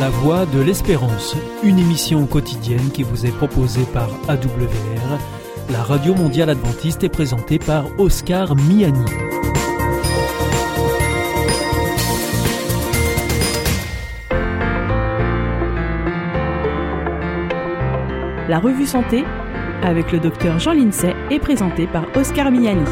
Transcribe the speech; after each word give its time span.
La 0.00 0.08
Voix 0.08 0.46
de 0.46 0.60
l'Espérance, 0.60 1.36
une 1.62 1.78
émission 1.78 2.24
quotidienne 2.24 2.90
qui 2.90 3.02
vous 3.02 3.26
est 3.26 3.36
proposée 3.36 3.84
par 3.92 4.08
AWR, 4.28 5.18
la 5.70 5.82
radio 5.82 6.14
mondiale 6.14 6.48
adventiste 6.48 7.04
est 7.04 7.10
présentée 7.10 7.58
par 7.58 7.84
Oscar 8.00 8.56
Miani. 8.56 9.04
La 18.48 18.58
revue 18.58 18.86
Santé 18.86 19.26
avec 19.82 20.12
le 20.12 20.18
docteur 20.18 20.58
Jean 20.58 20.72
Lincey 20.72 21.14
est 21.30 21.40
présentée 21.40 21.86
par 21.86 22.06
Oscar 22.16 22.50
Miani. 22.50 22.88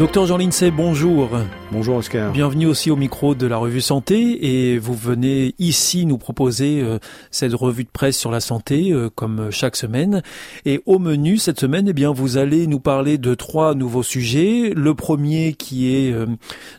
Docteur 0.00 0.26
Jean 0.26 0.38
Lincey, 0.38 0.72
bonjour. 0.72 1.30
Bonjour 1.74 1.96
Oscar. 1.96 2.30
Bienvenue 2.30 2.66
aussi 2.66 2.92
au 2.92 2.94
micro 2.94 3.34
de 3.34 3.48
la 3.48 3.56
revue 3.56 3.80
Santé 3.80 4.46
et 4.46 4.78
vous 4.78 4.94
venez 4.94 5.56
ici 5.58 6.06
nous 6.06 6.18
proposer 6.18 6.80
euh, 6.80 7.00
cette 7.32 7.52
revue 7.52 7.82
de 7.82 7.88
presse 7.88 8.16
sur 8.16 8.30
la 8.30 8.38
santé 8.38 8.92
euh, 8.92 9.10
comme 9.12 9.50
chaque 9.50 9.74
semaine. 9.74 10.22
Et 10.66 10.80
au 10.86 11.00
menu 11.00 11.36
cette 11.36 11.58
semaine, 11.58 11.88
eh 11.88 11.92
bien 11.92 12.12
vous 12.12 12.36
allez 12.36 12.68
nous 12.68 12.78
parler 12.78 13.18
de 13.18 13.34
trois 13.34 13.74
nouveaux 13.74 14.04
sujets. 14.04 14.72
Le 14.72 14.94
premier 14.94 15.54
qui 15.54 15.92
est 15.96 16.12
euh, 16.12 16.26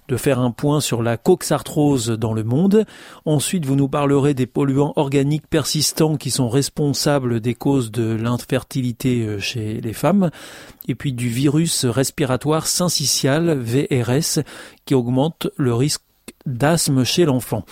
de 0.07 0.15
faire 0.15 0.39
un 0.39 0.51
point 0.51 0.79
sur 0.79 1.03
la 1.03 1.17
coxarthrose 1.17 2.12
dans 2.12 2.31
le 2.31 2.45
monde. 2.45 2.85
Ensuite, 3.25 3.65
vous 3.65 3.75
nous 3.75 3.89
parlerez 3.89 4.34
des 4.34 4.48
polluants 4.48 4.93
organiques 4.95 5.49
persistants 5.49 6.15
qui 6.15 6.31
sont 6.31 6.48
responsables 6.48 7.41
des 7.41 7.53
causes 7.53 7.91
de 7.91 8.15
l'infertilité 8.15 9.39
chez 9.39 9.81
les 9.81 9.93
femmes 9.93 10.29
et 10.87 10.95
puis 10.95 11.12
du 11.12 11.27
virus 11.27 11.84
respiratoire 11.84 12.67
syncytial 12.67 13.57
VRS 13.59 14.39
qui 14.85 14.94
augmente 14.94 15.48
le 15.57 15.73
risque 15.73 16.02
d'asthme 16.45 17.03
chez 17.03 17.26
l'enfant. 17.26 17.66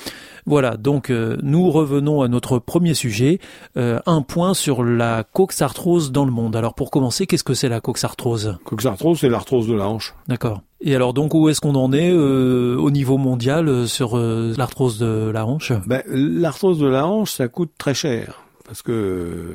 Voilà, 0.45 0.77
donc 0.77 1.09
euh, 1.09 1.37
nous 1.41 1.69
revenons 1.69 2.21
à 2.21 2.27
notre 2.27 2.59
premier 2.59 2.93
sujet, 2.93 3.39
euh, 3.77 3.99
un 4.05 4.21
point 4.21 4.53
sur 4.53 4.83
la 4.83 5.23
coxarthrose 5.23 6.11
dans 6.11 6.25
le 6.25 6.31
monde. 6.31 6.55
Alors 6.55 6.73
pour 6.73 6.91
commencer, 6.91 7.27
qu'est-ce 7.27 7.43
que 7.43 7.53
c'est 7.53 7.69
la 7.69 7.81
coxarthrose? 7.81 8.57
Coxarthrose, 8.65 9.19
c'est 9.19 9.29
l'arthrose 9.29 9.67
de 9.67 9.73
la 9.73 9.87
hanche. 9.87 10.13
D'accord. 10.27 10.61
Et 10.81 10.95
alors 10.95 11.13
donc 11.13 11.33
où 11.33 11.47
est-ce 11.49 11.61
qu'on 11.61 11.75
en 11.75 11.93
est 11.93 12.11
euh, 12.11 12.75
au 12.77 12.91
niveau 12.91 13.17
mondial 13.17 13.87
sur 13.87 14.17
l'arthrose 14.17 14.97
de 14.97 15.31
la 15.33 15.45
hanche? 15.45 15.71
Ben, 15.85 16.01
L'arthrose 16.07 16.79
de 16.79 16.87
la 16.87 17.07
hanche, 17.07 17.31
ça 17.31 17.47
coûte 17.47 17.71
très 17.77 17.93
cher 17.93 18.41
parce 18.65 18.81
que 18.81 19.53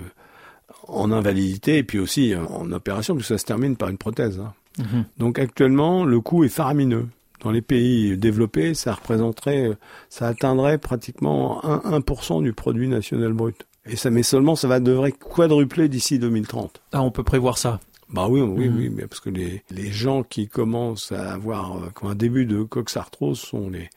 en 0.86 1.10
invalidité 1.12 1.78
et 1.78 1.82
puis 1.82 1.98
aussi 1.98 2.34
en 2.34 2.72
opération, 2.72 3.14
puisque 3.14 3.28
ça 3.28 3.38
se 3.38 3.44
termine 3.44 3.76
par 3.76 3.90
une 3.90 3.98
prothèse. 3.98 4.40
Hein. 4.40 4.54
Mhm. 4.78 5.04
Donc 5.18 5.38
actuellement, 5.38 6.04
le 6.04 6.20
coût 6.20 6.44
est 6.44 6.48
faramineux 6.48 7.08
dans 7.40 7.50
les 7.50 7.62
pays 7.62 8.16
développés, 8.16 8.74
ça 8.74 8.94
représenterait, 8.94 9.70
ça 10.08 10.26
atteindrait 10.26 10.78
pratiquement 10.78 11.60
1%, 11.62 12.38
1 12.38 12.42
du 12.42 12.52
produit 12.52 12.88
national 12.88 13.32
brut. 13.32 13.66
Et 13.86 13.96
ça, 13.96 14.10
mais 14.10 14.22
seulement, 14.22 14.56
ça 14.56 14.68
va 14.68 14.80
devrait 14.80 15.12
quadrupler 15.12 15.88
d'ici 15.88 16.18
2030. 16.18 16.82
Ah, 16.92 17.02
on 17.02 17.10
peut 17.10 17.22
prévoir 17.22 17.56
ça. 17.58 17.80
Bah 18.10 18.26
oui, 18.28 18.40
oui, 18.40 18.68
mhm. 18.68 18.76
oui, 18.76 18.90
mais 18.90 19.06
parce 19.06 19.20
que 19.20 19.30
les, 19.30 19.62
les 19.70 19.90
gens 19.90 20.22
qui 20.22 20.48
commencent 20.48 21.12
à 21.12 21.32
avoir 21.32 21.92
comme 21.94 22.10
un 22.10 22.14
début 22.14 22.46
de 22.46 22.62
coxarthrose 22.62 23.38
sont 23.38 23.68
les 23.68 23.90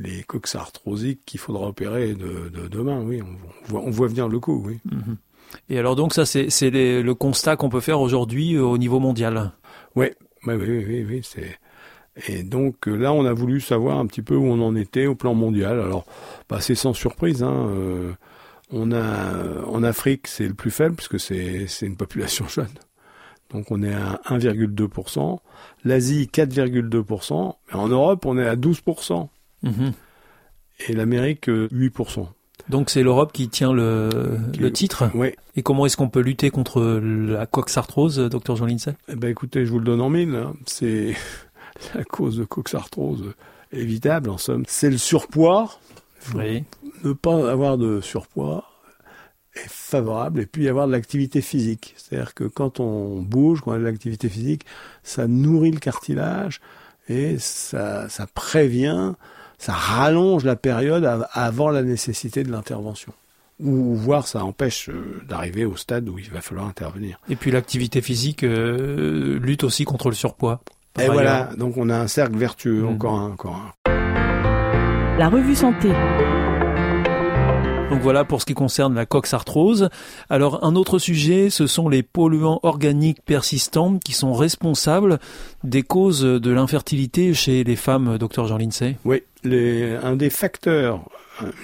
les 0.00 0.22
coxarthrosiques 0.22 1.20
qu'il 1.26 1.38
faudra 1.38 1.68
opérer 1.68 2.14
de, 2.14 2.48
de, 2.48 2.68
demain. 2.68 3.02
Oui, 3.02 3.20
on, 3.22 3.68
voit, 3.68 3.82
on 3.82 3.90
voit 3.90 4.08
venir 4.08 4.28
le 4.28 4.40
coup. 4.40 4.62
Oui. 4.66 4.78
Mhm. 4.84 5.16
Et 5.68 5.78
alors 5.78 5.96
donc 5.96 6.14
ça, 6.14 6.24
c'est 6.24 6.70
le 6.70 7.14
constat 7.14 7.56
qu'on 7.56 7.68
peut 7.68 7.80
faire 7.80 8.00
aujourd'hui 8.00 8.54
euh, 8.54 8.62
au 8.62 8.78
niveau 8.78 8.98
mondial? 8.98 9.52
Oui, 9.96 10.06
oui, 10.46 10.54
oui, 10.54 10.84
oui, 10.86 11.06
oui 11.08 11.20
c'est 11.22 11.58
et 12.28 12.42
donc 12.42 12.88
euh, 12.88 12.96
là, 12.96 13.12
on 13.12 13.24
a 13.24 13.32
voulu 13.32 13.60
savoir 13.60 13.98
un 13.98 14.06
petit 14.06 14.22
peu 14.22 14.34
où 14.34 14.44
on 14.44 14.60
en 14.60 14.74
était 14.74 15.06
au 15.06 15.14
plan 15.14 15.34
mondial. 15.34 15.80
Alors, 15.80 16.04
bah, 16.48 16.60
c'est 16.60 16.74
sans 16.74 16.92
surprise. 16.92 17.42
Hein, 17.42 17.68
euh, 17.70 18.12
on 18.72 18.92
a 18.92 19.64
en 19.66 19.82
Afrique, 19.82 20.26
c'est 20.26 20.46
le 20.46 20.54
plus 20.54 20.70
faible 20.70 20.96
puisque 20.96 21.20
c'est 21.20 21.66
c'est 21.66 21.86
une 21.86 21.96
population 21.96 22.46
jeune. 22.48 22.68
Donc 23.50 23.70
on 23.70 23.82
est 23.82 23.94
à 23.94 24.20
1,2%. 24.28 25.38
L'Asie 25.84 26.30
4,2%. 26.32 27.54
En 27.72 27.88
Europe, 27.88 28.24
on 28.26 28.38
est 28.38 28.46
à 28.46 28.54
12%. 28.54 29.28
Mhm. 29.62 29.92
Et 30.88 30.92
l'Amérique 30.92 31.48
8%. 31.48 32.28
Donc 32.68 32.90
c'est 32.90 33.02
l'Europe 33.02 33.32
qui 33.32 33.48
tient 33.48 33.72
le, 33.72 34.08
le 34.58 34.72
titre. 34.72 35.10
Oui. 35.14 35.32
Et 35.56 35.62
comment 35.62 35.86
est-ce 35.86 35.96
qu'on 35.96 36.08
peut 36.08 36.20
lutter 36.20 36.50
contre 36.50 36.80
la 37.02 37.46
coxarthrose, 37.46 38.18
docteur 38.18 38.54
Jean 38.54 38.66
Lindsay? 38.66 38.94
Eh 39.08 39.16
ben 39.16 39.28
écoutez, 39.28 39.66
je 39.66 39.70
vous 39.72 39.80
le 39.80 39.84
donne 39.84 40.00
en 40.00 40.10
mille. 40.10 40.34
Hein. 40.34 40.54
C'est 40.66 41.14
la 41.94 42.04
cause 42.04 42.36
de 42.36 42.44
coxarthrose 42.44 43.34
évitable 43.72 44.30
en 44.30 44.38
somme, 44.38 44.64
c'est 44.66 44.90
le 44.90 44.98
surpoids. 44.98 45.78
Oui. 46.34 46.64
Ne 47.04 47.12
pas 47.12 47.50
avoir 47.50 47.78
de 47.78 48.00
surpoids 48.00 48.66
est 49.54 49.68
favorable 49.68 50.40
et 50.40 50.46
puis 50.46 50.68
avoir 50.68 50.86
de 50.86 50.92
l'activité 50.92 51.40
physique. 51.40 51.94
C'est-à-dire 51.96 52.34
que 52.34 52.44
quand 52.44 52.78
on 52.78 53.20
bouge, 53.20 53.62
quand 53.62 53.72
on 53.72 53.74
a 53.74 53.78
de 53.78 53.84
l'activité 53.84 54.28
physique, 54.28 54.64
ça 55.02 55.26
nourrit 55.26 55.72
le 55.72 55.80
cartilage 55.80 56.60
et 57.08 57.38
ça, 57.38 58.08
ça 58.08 58.26
prévient, 58.26 59.14
ça 59.58 59.72
rallonge 59.72 60.44
la 60.44 60.56
période 60.56 61.04
avant 61.32 61.70
la 61.70 61.82
nécessité 61.82 62.44
de 62.44 62.52
l'intervention 62.52 63.12
ou 63.62 63.94
voire 63.94 64.26
ça 64.26 64.44
empêche 64.44 64.88
euh, 64.88 65.22
d'arriver 65.28 65.64
au 65.64 65.76
stade 65.76 66.08
où 66.08 66.18
il 66.18 66.30
va 66.30 66.40
falloir 66.40 66.66
intervenir. 66.66 67.20
Et 67.28 67.36
puis 67.36 67.50
l'activité 67.50 68.00
physique 68.00 68.42
euh, 68.42 69.38
lutte 69.38 69.64
aussi 69.64 69.84
contre 69.84 70.08
le 70.08 70.14
surpoids. 70.14 70.60
Et 70.98 71.06
voilà, 71.06 71.50
donc 71.56 71.76
on 71.76 71.88
a 71.88 71.96
un 71.96 72.08
cercle 72.08 72.36
vertueux, 72.36 72.82
mm. 72.82 72.88
encore 72.88 73.14
un, 73.14 73.30
encore 73.30 73.72
un. 73.86 75.18
La 75.18 75.28
revue 75.28 75.54
santé. 75.54 75.90
Donc 77.90 78.02
voilà 78.02 78.24
pour 78.24 78.40
ce 78.40 78.46
qui 78.46 78.54
concerne 78.54 78.94
la 78.94 79.04
coxarthrose. 79.04 79.90
Alors 80.28 80.64
un 80.64 80.76
autre 80.76 80.98
sujet, 80.98 81.50
ce 81.50 81.66
sont 81.66 81.88
les 81.88 82.02
polluants 82.02 82.60
organiques 82.62 83.22
persistants 83.24 83.98
qui 83.98 84.12
sont 84.12 84.32
responsables 84.32 85.18
des 85.64 85.82
causes 85.82 86.22
de 86.22 86.50
l'infertilité 86.50 87.34
chez 87.34 87.64
les 87.64 87.76
femmes, 87.76 88.16
docteur 88.16 88.46
Jean 88.46 88.58
Lincey. 88.58 88.96
Oui, 89.04 89.24
les, 89.42 89.96
un 90.02 90.14
des 90.14 90.30
facteurs, 90.30 91.08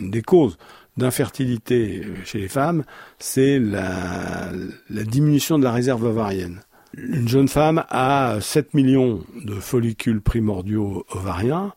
une 0.01 0.11
des 0.11 0.23
causes 0.23 0.59
d'infertilité 0.97 2.03
chez 2.25 2.39
les 2.39 2.49
femmes, 2.49 2.85
c'est 3.19 3.59
la, 3.59 4.51
la 4.91 5.05
diminution 5.05 5.59
de 5.59 5.65
la 5.65 5.73
réserve 5.73 6.05
ovarienne. 6.05 6.61
Une 6.97 7.29
jeune 7.29 7.49
femme 7.49 7.85
a 7.91 8.39
7 8.41 8.73
millions 8.73 9.23
de 9.45 9.55
follicules 9.55 10.23
primordiaux 10.23 11.05
ovariens 11.11 11.75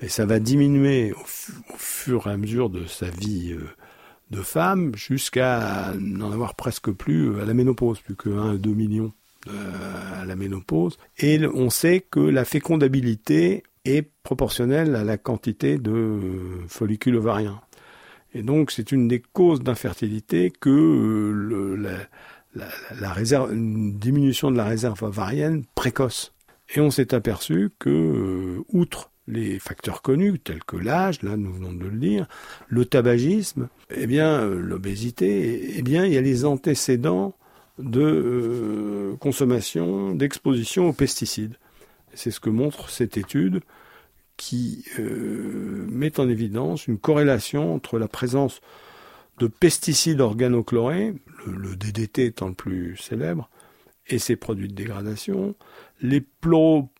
et 0.00 0.08
ça 0.08 0.24
va 0.24 0.40
diminuer 0.40 1.12
au, 1.12 1.76
fur 1.76 2.26
et 2.26 2.30
à 2.30 2.36
mesure 2.38 2.70
de 2.70 2.86
sa 2.86 3.10
vie 3.10 3.52
euh, 3.52 3.68
de 4.30 4.40
femme 4.40 4.94
jusqu'à 4.96 5.92
n'en 5.98 6.32
avoir 6.32 6.54
presque 6.54 6.90
plus 6.90 7.38
à 7.40 7.44
la 7.44 7.52
ménopause, 7.52 8.00
plus 8.00 8.16
que 8.16 8.30
1 8.30 8.54
à 8.54 8.56
2 8.56 8.70
millions 8.70 9.12
euh, 9.48 10.22
à 10.22 10.24
la 10.24 10.36
ménopause. 10.36 10.98
Et 11.18 11.38
on 11.46 11.68
sait 11.68 12.00
que 12.00 12.20
la 12.20 12.46
fécondabilité 12.46 13.64
est 13.84 14.10
proportionnelle 14.22 14.96
à 14.96 15.04
la 15.04 15.18
quantité 15.18 15.76
de 15.76 16.18
follicules 16.66 17.16
ovariens. 17.16 17.60
Et 18.34 18.42
donc 18.42 18.70
c'est 18.70 18.90
une 18.90 19.06
des 19.06 19.20
causes 19.20 19.60
d'infertilité 19.60 20.50
que 20.50 20.70
euh, 20.70 21.32
le, 21.32 21.76
la, 21.76 21.90
la, 22.54 23.14
une 23.50 23.98
diminution 23.98 24.50
de 24.50 24.56
la 24.56 24.64
réserve 24.64 25.02
ovarienne 25.02 25.64
précoce. 25.74 26.32
Et 26.74 26.80
on 26.80 26.90
s'est 26.90 27.14
aperçu 27.14 27.70
que, 27.78 27.90
euh, 27.90 28.64
outre 28.68 29.10
les 29.28 29.58
facteurs 29.58 30.02
connus 30.02 30.38
tels 30.40 30.64
que 30.64 30.76
l'âge, 30.76 31.22
là 31.22 31.36
nous 31.36 31.52
venons 31.52 31.72
de 31.72 31.84
le 31.84 31.98
dire, 31.98 32.26
le 32.68 32.84
tabagisme, 32.84 33.68
eh 33.94 34.06
bien 34.06 34.40
euh, 34.40 34.60
l'obésité, 34.60 35.78
eh 35.78 35.82
bien 35.82 36.06
il 36.06 36.12
y 36.12 36.18
a 36.18 36.20
les 36.20 36.44
antécédents 36.44 37.34
de 37.78 38.00
euh, 38.00 39.16
consommation, 39.16 40.14
d'exposition 40.14 40.88
aux 40.88 40.92
pesticides. 40.92 41.56
C'est 42.14 42.30
ce 42.30 42.40
que 42.40 42.50
montre 42.50 42.90
cette 42.90 43.16
étude 43.16 43.60
qui 44.36 44.84
met 44.98 46.18
en 46.18 46.28
évidence 46.28 46.88
une 46.88 46.98
corrélation 46.98 47.74
entre 47.74 47.98
la 47.98 48.08
présence 48.08 48.60
de 49.42 49.48
pesticides 49.48 50.20
organochlorés, 50.20 51.14
le, 51.46 51.74
DDT 51.74 52.26
étant 52.26 52.46
le 52.46 52.54
plus 52.54 52.96
célèbre, 52.96 53.50
et 54.06 54.20
ses 54.20 54.36
produits 54.36 54.68
de 54.68 54.74
dégradation, 54.74 55.56
les 56.00 56.22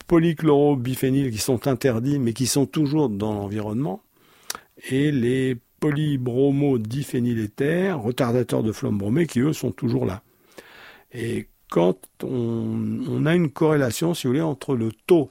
polychlorobiphéniles 0.09 1.31
qui 1.31 1.39
sont 1.39 1.69
interdits 1.69 2.19
mais 2.19 2.33
qui 2.33 2.49
sont 2.49 2.67
toujours 2.67 3.09
dans 3.09 3.33
l'environnement, 3.33 4.03
et 4.91 5.13
les 5.13 5.57
polybromodiphényléthaires, 5.79 8.03
retardateurs 8.03 8.65
de 8.65 8.73
flamme 8.73 8.99
bromée, 8.99 9.29
qui 9.29 9.39
eux 9.39 9.53
sont 9.53 9.71
toujours 9.71 10.05
là. 10.05 10.25
Et 11.13 11.47
quand 11.71 11.97
on, 12.25 13.05
on, 13.09 13.25
a 13.25 13.37
une 13.37 13.51
corrélation, 13.51 14.15
si 14.15 14.27
vous 14.27 14.33
voulez, 14.33 14.43
entre 14.43 14.75
le 14.75 14.91
taux 15.07 15.31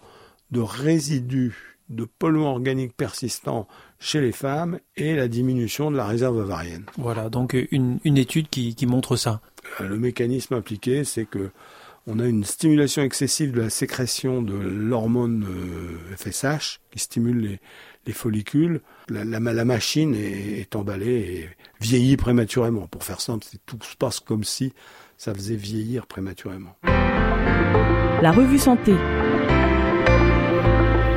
de 0.51 0.61
résidus 0.61 1.77
de 1.91 2.05
polluants 2.05 2.51
organiques 2.51 2.95
persistants 2.95 3.67
chez 3.99 4.21
les 4.21 4.31
femmes 4.31 4.79
et 4.95 5.15
la 5.15 5.27
diminution 5.27 5.91
de 5.91 5.97
la 5.97 6.05
réserve 6.05 6.37
ovarienne. 6.37 6.85
Voilà, 6.97 7.29
donc 7.29 7.55
une, 7.71 7.99
une 8.03 8.17
étude 8.17 8.49
qui, 8.49 8.75
qui, 8.75 8.85
montre 8.85 9.15
ça. 9.15 9.41
Euh, 9.79 9.87
le 9.87 9.97
mécanisme 9.97 10.55
impliqué, 10.55 11.03
c'est 11.03 11.25
que 11.25 11.51
on 12.07 12.19
a 12.19 12.25
une 12.25 12.43
stimulation 12.43 13.03
excessive 13.03 13.51
de 13.51 13.61
la 13.61 13.69
sécrétion 13.69 14.41
de 14.41 14.55
l'hormone 14.55 15.45
FSH 16.17 16.79
qui 16.89 16.97
stimule 16.99 17.59
les, 18.07 18.13
follicules. 18.13 18.81
La, 19.07 19.23
la, 19.23 19.65
machine 19.65 20.15
est, 20.15 20.75
emballée 20.75 21.19
et 21.19 21.49
vieillit 21.79 22.17
prématurément. 22.17 22.87
Pour 22.87 23.03
faire 23.03 23.21
simple, 23.21 23.45
tout 23.67 23.77
se 23.83 23.95
passe 23.95 24.19
comme 24.19 24.43
si 24.43 24.73
ça 25.17 25.33
faisait 25.35 25.55
vieillir 25.55 26.07
prématurément. 26.07 26.75
La 26.83 28.31
revue 28.31 28.57
santé. 28.57 28.93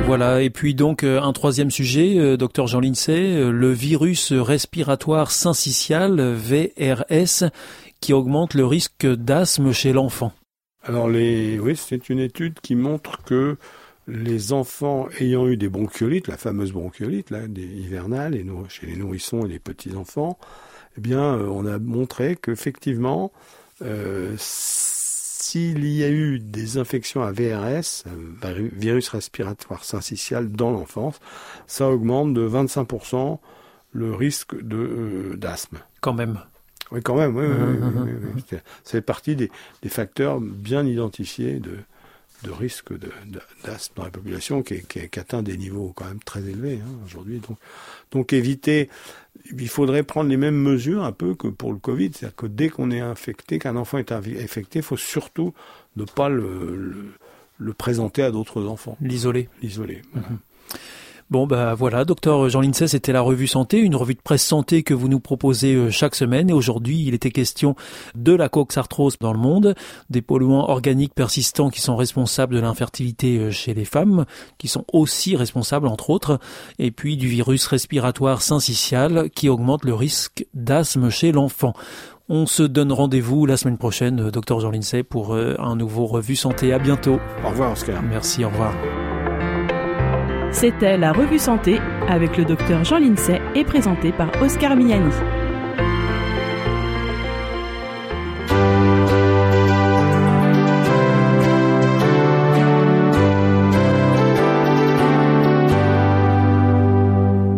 Voilà, 0.07 0.43
et 0.43 0.51
puis 0.51 0.75
donc 0.75 1.03
euh, 1.03 1.19
un 1.19 1.33
troisième 1.33 1.71
sujet, 1.71 2.19
euh, 2.19 2.37
docteur 2.37 2.67
Jean 2.67 2.79
Lincey, 2.79 3.37
euh, 3.37 3.49
le 3.49 3.71
virus 3.71 4.31
respiratoire 4.33 5.31
syncytial, 5.31 6.21
VRS, 6.21 7.49
qui 8.01 8.13
augmente 8.13 8.53
le 8.53 8.67
risque 8.67 9.07
d'asthme 9.07 9.71
chez 9.71 9.93
l'enfant. 9.93 10.31
Alors 10.83 11.09
les, 11.09 11.57
oui, 11.57 11.75
c'est 11.75 12.09
une 12.09 12.19
étude 12.19 12.59
qui 12.61 12.75
montre 12.75 13.23
que 13.23 13.57
les 14.07 14.53
enfants 14.53 15.07
ayant 15.19 15.47
eu 15.47 15.57
des 15.57 15.69
bronchiolites, 15.69 16.27
la 16.27 16.37
fameuse 16.37 16.71
bronchiolite 16.71 17.31
là, 17.31 17.39
chez 18.69 18.85
les 18.85 18.95
nourrissons 18.95 19.43
et 19.43 19.49
les 19.49 19.59
petits 19.59 19.95
enfants, 19.95 20.37
eh 20.99 21.01
bien, 21.01 21.33
on 21.33 21.65
a 21.65 21.79
montré 21.79 22.37
qu'effectivement, 22.39 23.31
s'il 25.45 25.85
y 25.85 26.03
a 26.03 26.09
eu 26.09 26.39
des 26.39 26.79
infections 26.79 27.21
à 27.21 27.31
VRS, 27.31 28.03
virus 28.73 29.09
respiratoire 29.09 29.83
syncytial, 29.83 30.51
dans 30.51 30.71
l'enfance, 30.71 31.19
ça 31.67 31.87
augmente 31.87 32.33
de 32.33 32.47
25% 32.47 33.37
le 33.91 34.13
risque 34.15 34.59
de 34.59 34.77
euh, 34.77 35.37
d'asthme. 35.37 35.77
Quand 36.01 36.13
même. 36.13 36.39
Oui, 36.91 37.01
quand 37.03 37.15
même. 37.15 37.35
Oui, 37.35 37.45
oui, 37.45 38.11
oui, 38.35 38.43
Ça 38.83 38.91
fait 38.91 39.01
partie 39.01 39.35
des, 39.35 39.51
des, 39.83 39.89
facteurs 39.89 40.39
bien 40.39 40.83
identifiés 40.83 41.59
de, 41.59 41.77
de 42.43 42.51
risque 42.51 42.93
d'asthme 43.63 43.93
dans 43.95 44.03
la 44.03 44.11
population 44.11 44.61
qui, 44.61 44.81
qui, 44.83 45.07
qui, 45.09 45.19
atteint 45.19 45.41
des 45.41 45.57
niveaux 45.57 45.93
quand 45.95 46.05
même 46.05 46.19
très 46.23 46.41
élevés 46.41 46.79
hein, 46.83 46.91
aujourd'hui. 47.05 47.39
Donc, 47.39 47.57
donc 48.11 48.33
éviter, 48.33 48.89
il 49.57 49.69
faudrait 49.69 50.03
prendre 50.03 50.29
les 50.29 50.37
mêmes 50.37 50.57
mesures 50.57 51.03
un 51.03 51.11
peu 51.11 51.35
que 51.35 51.47
pour 51.47 51.71
le 51.73 51.79
Covid, 51.79 52.11
c'est-à-dire 52.13 52.35
que 52.35 52.47
dès 52.47 52.69
qu'on 52.69 52.91
est 52.91 52.99
infecté, 52.99 53.59
qu'un 53.59 53.75
enfant 53.75 53.97
est 53.97 54.11
infecté, 54.11 54.79
il 54.79 54.83
faut 54.83 54.97
surtout 54.97 55.53
ne 55.95 56.05
pas 56.05 56.29
le, 56.29 57.13
le, 57.57 57.73
présenter 57.73 58.23
à 58.23 58.31
d'autres 58.31 58.65
enfants. 58.65 58.97
L'isoler. 59.01 59.49
L'isoler. 59.61 60.01
Mhm. 60.13 60.39
Bon 61.31 61.47
bah 61.47 61.73
voilà, 61.73 62.05
docteur 62.05 62.49
Jean 62.49 62.61
Lincey, 62.61 62.87
c'était 62.87 63.11
la 63.11 63.21
revue 63.21 63.47
santé, 63.47 63.79
une 63.79 63.95
revue 63.95 64.13
de 64.13 64.21
presse 64.21 64.45
santé 64.45 64.83
que 64.83 64.93
vous 64.93 65.07
nous 65.07 65.19
proposez 65.19 65.73
euh, 65.73 65.89
chaque 65.89 66.13
semaine. 66.13 66.51
Et 66.51 66.53
aujourd'hui, 66.53 67.03
il 67.03 67.15
était 67.15 67.31
question 67.31 67.75
de 68.13 68.31
la 68.31 68.47
coxarthrose 68.47 69.17
dans 69.19 69.33
le 69.33 69.39
monde, 69.39 69.73
des 70.11 70.21
polluants 70.21 70.69
organiques 70.69 71.15
persistants 71.15 71.71
qui 71.71 71.81
sont 71.81 71.95
responsables 71.95 72.53
de 72.53 72.59
l'infertilité 72.59 73.39
euh, 73.39 73.49
chez 73.49 73.73
les 73.73 73.85
femmes, 73.85 74.25
qui 74.59 74.67
sont 74.67 74.85
aussi 74.93 75.35
responsables 75.35 75.87
entre 75.87 76.11
autres, 76.11 76.39
et 76.77 76.91
puis 76.91 77.17
du 77.17 77.27
virus 77.27 77.65
respiratoire 77.65 78.43
syncytial 78.43 79.31
qui 79.31 79.49
augmente 79.49 79.83
le 79.83 79.95
risque 79.95 80.45
d'asthme 80.53 81.09
chez 81.09 81.31
l'enfant. 81.31 81.73
On 82.29 82.45
se 82.45 82.61
donne 82.61 82.91
rendez-vous 82.91 83.47
la 83.47 83.57
semaine 83.57 83.79
prochaine, 83.79 84.27
euh, 84.27 84.31
docteur 84.31 84.59
Jean 84.59 84.69
Lincey, 84.69 85.01
pour 85.01 85.35
un 85.35 85.75
nouveau 85.75 86.05
revue 86.05 86.35
santé. 86.35 86.71
À 86.71 86.77
bientôt. 86.77 87.19
Au 87.43 87.49
revoir, 87.49 87.71
Oscar. 87.71 88.03
Merci, 88.03 88.45
au 88.45 88.49
revoir. 88.49 88.75
C'était 90.55 90.97
la 90.97 91.11
revue 91.11 91.37
santé 91.37 91.79
avec 92.07 92.37
le 92.37 92.45
docteur 92.45 92.85
Jean 92.85 92.99
Lincey 92.99 93.41
et 93.55 93.65
présenté 93.65 94.13
par 94.13 94.31
Oscar 94.41 94.77
Miani. 94.77 95.11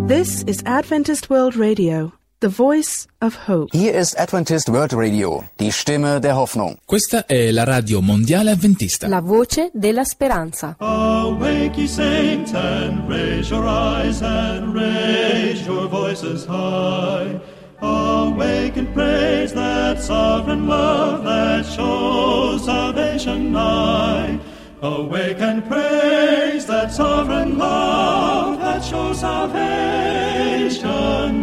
This 0.07 0.43
is 0.47 0.63
Adventist 0.65 1.29
World 1.29 1.55
Radio. 1.55 2.13
The 2.39 2.49
Voice 2.49 3.07
of 3.19 3.47
Hope. 3.47 3.75
Hier 3.75 3.95
ist 3.95 4.15
Adventist 4.19 4.69
World 4.69 4.93
Radio, 4.93 5.43
die 5.59 5.71
Stimme 5.71 6.19
der 6.21 6.35
Hoffnung. 6.35 6.77
Questa 6.85 7.25
è 7.25 7.49
la 7.49 7.63
radio 7.63 7.99
mondiale 7.99 8.51
avventista. 8.51 9.07
La 9.07 9.21
voce 9.21 9.71
della 9.73 10.03
speranza. 10.03 10.75
Awake 10.77 11.79
ye 11.79 11.87
saints 11.87 12.53
and 12.53 13.09
raise 13.09 13.49
your 13.49 13.65
eyes 13.65 14.21
and 14.21 14.71
raise 14.75 15.65
your 15.65 15.89
voices 15.89 16.45
high. 16.45 17.39
Awake 17.79 18.77
and 18.77 18.93
praise 18.93 19.51
that 19.53 19.99
sovereign 19.99 20.67
love 20.67 21.23
that 21.23 21.65
shows 21.65 22.63
salvation 22.65 23.51
nigh. 23.51 24.37
Awake 24.79 25.39
and 25.39 25.67
praise 25.67 26.67
that 26.67 26.91
sovereign 26.91 27.57
love 27.57 28.59
that 28.59 28.83
shows 28.83 29.21
salvation 29.21 29.57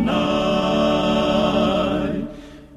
nigh. 0.06 1.34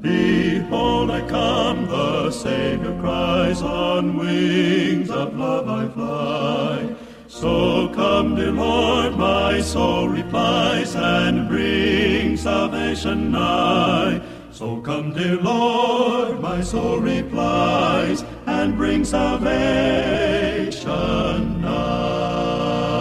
Behold, 0.01 1.11
I 1.11 1.21
come, 1.27 1.85
the 1.85 2.31
Savior 2.31 2.99
cries, 2.99 3.61
on 3.61 4.17
wings 4.17 5.11
of 5.11 5.37
love 5.37 5.69
I 5.69 5.89
fly. 5.89 6.95
So 7.27 7.89
come, 7.89 8.35
dear 8.35 8.51
Lord, 8.51 9.15
my 9.15 9.61
soul 9.61 10.09
replies, 10.09 10.95
and 10.95 11.47
bring 11.47 12.35
salvation 12.35 13.29
nigh. 13.29 14.26
So 14.57 14.81
come, 14.81 15.13
dear 15.13 15.35
Lord, 15.35 16.41
my 16.41 16.61
soul 16.61 16.97
replies, 16.97 18.23
and 18.47 18.75
bring 18.75 19.05
salvation 19.05 19.51
nigh. 21.61 22.97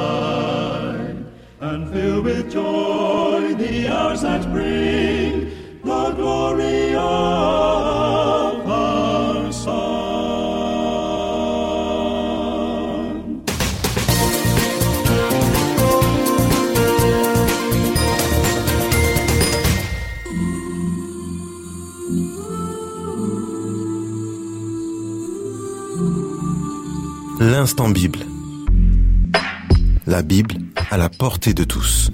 And 1.61 1.91
fill 1.91 2.20
with 2.20 2.53
joy 2.53 3.55
the 3.55 3.88
hours 3.88 4.20
that 4.20 4.53
bring 4.53 5.81
the 5.82 6.11
glory 6.11 6.94
of 6.94 7.86
L'instant 27.58 27.88
Bible. 27.88 28.19
La 30.06 30.20
Bible 30.20 30.56
à 30.91 30.99
la 30.99 31.08
portée 31.08 31.55
de 31.55 31.64
tous. 31.64 32.11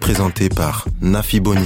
Présenté 0.00 0.50
par 0.50 0.86
Nafi 1.00 1.40
Bonin. 1.40 1.62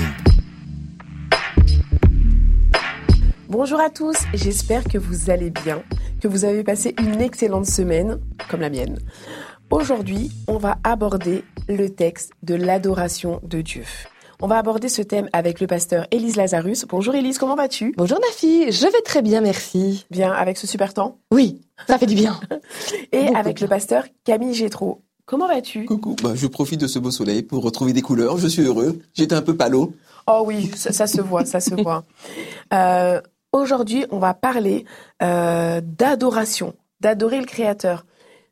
Bonjour 3.49 3.81
à 3.81 3.91
tous, 3.91 4.15
j'espère 4.33 4.85
que 4.85 4.97
vous 4.97 5.29
allez 5.29 5.51
bien, 5.51 5.83
que 6.23 6.29
vous 6.29 6.45
avez 6.45 6.63
passé 6.63 6.95
une 7.01 7.21
excellente 7.21 7.67
semaine, 7.67 8.21
comme 8.49 8.61
la 8.61 8.71
mienne. 8.71 9.01
Aujourd'hui, 9.71 10.31
on 10.47 10.59
va 10.59 10.79
aborder 10.85 11.43
le 11.69 11.89
texte 11.89 12.31
de 12.45 12.55
l'adoration 12.55 13.41
de 13.43 13.61
Dieu. 13.61 13.83
On 14.43 14.47
va 14.47 14.59
aborder 14.59 14.89
ce 14.89 15.03
thème 15.03 15.29
avec 15.33 15.61
le 15.61 15.67
pasteur 15.67 16.07
Élise 16.11 16.37
Lazarus. 16.37 16.85
Bonjour 16.89 17.15
Élise, 17.15 17.39
comment 17.39 17.55
vas-tu? 17.55 17.95
Bonjour 17.97 18.19
Nafi, 18.21 18.71
je 18.71 18.87
vais 18.87 19.01
très 19.03 19.23
bien, 19.23 19.41
merci. 19.41 20.05
Bien, 20.11 20.33
avec 20.33 20.59
ce 20.59 20.67
super 20.67 20.93
temps? 20.93 21.19
Oui, 21.33 21.63
ça 21.87 21.99
fait 21.99 22.07
du 22.07 22.15
bien. 22.15 22.39
Et 23.13 23.29
avec 23.35 23.61
le 23.61 23.69
pasteur 23.69 24.05
Camille 24.25 24.55
Gétro. 24.55 25.03
Comment 25.25 25.49
vas-tu? 25.49 25.87
Coucou, 25.87 26.17
bah, 26.23 26.33
je 26.35 26.47
profite 26.47 26.81
de 26.81 26.87
ce 26.87 26.99
beau 26.99 27.11
soleil 27.11 27.43
pour 27.43 27.63
retrouver 27.63 27.93
des 27.93 28.03
couleurs, 28.03 28.37
je 28.37 28.47
suis 28.47 28.63
heureux. 28.63 28.99
J'étais 29.15 29.35
un 29.35 29.43
peu 29.43 29.57
palo. 29.57 29.95
Oh 30.27 30.43
oui, 30.45 30.71
ça, 30.75 31.07
se 31.07 31.21
voit, 31.21 31.45
ça 31.45 31.61
se 31.61 31.75
voit. 31.83 32.05
Euh, 32.75 33.21
Aujourd'hui, 33.53 34.05
on 34.11 34.19
va 34.19 34.35
parler 34.35 34.85
euh, 35.23 35.81
d'adoration, 35.83 36.75
d'adorer 37.01 37.41
le 37.41 37.47
Créateur. 37.47 38.05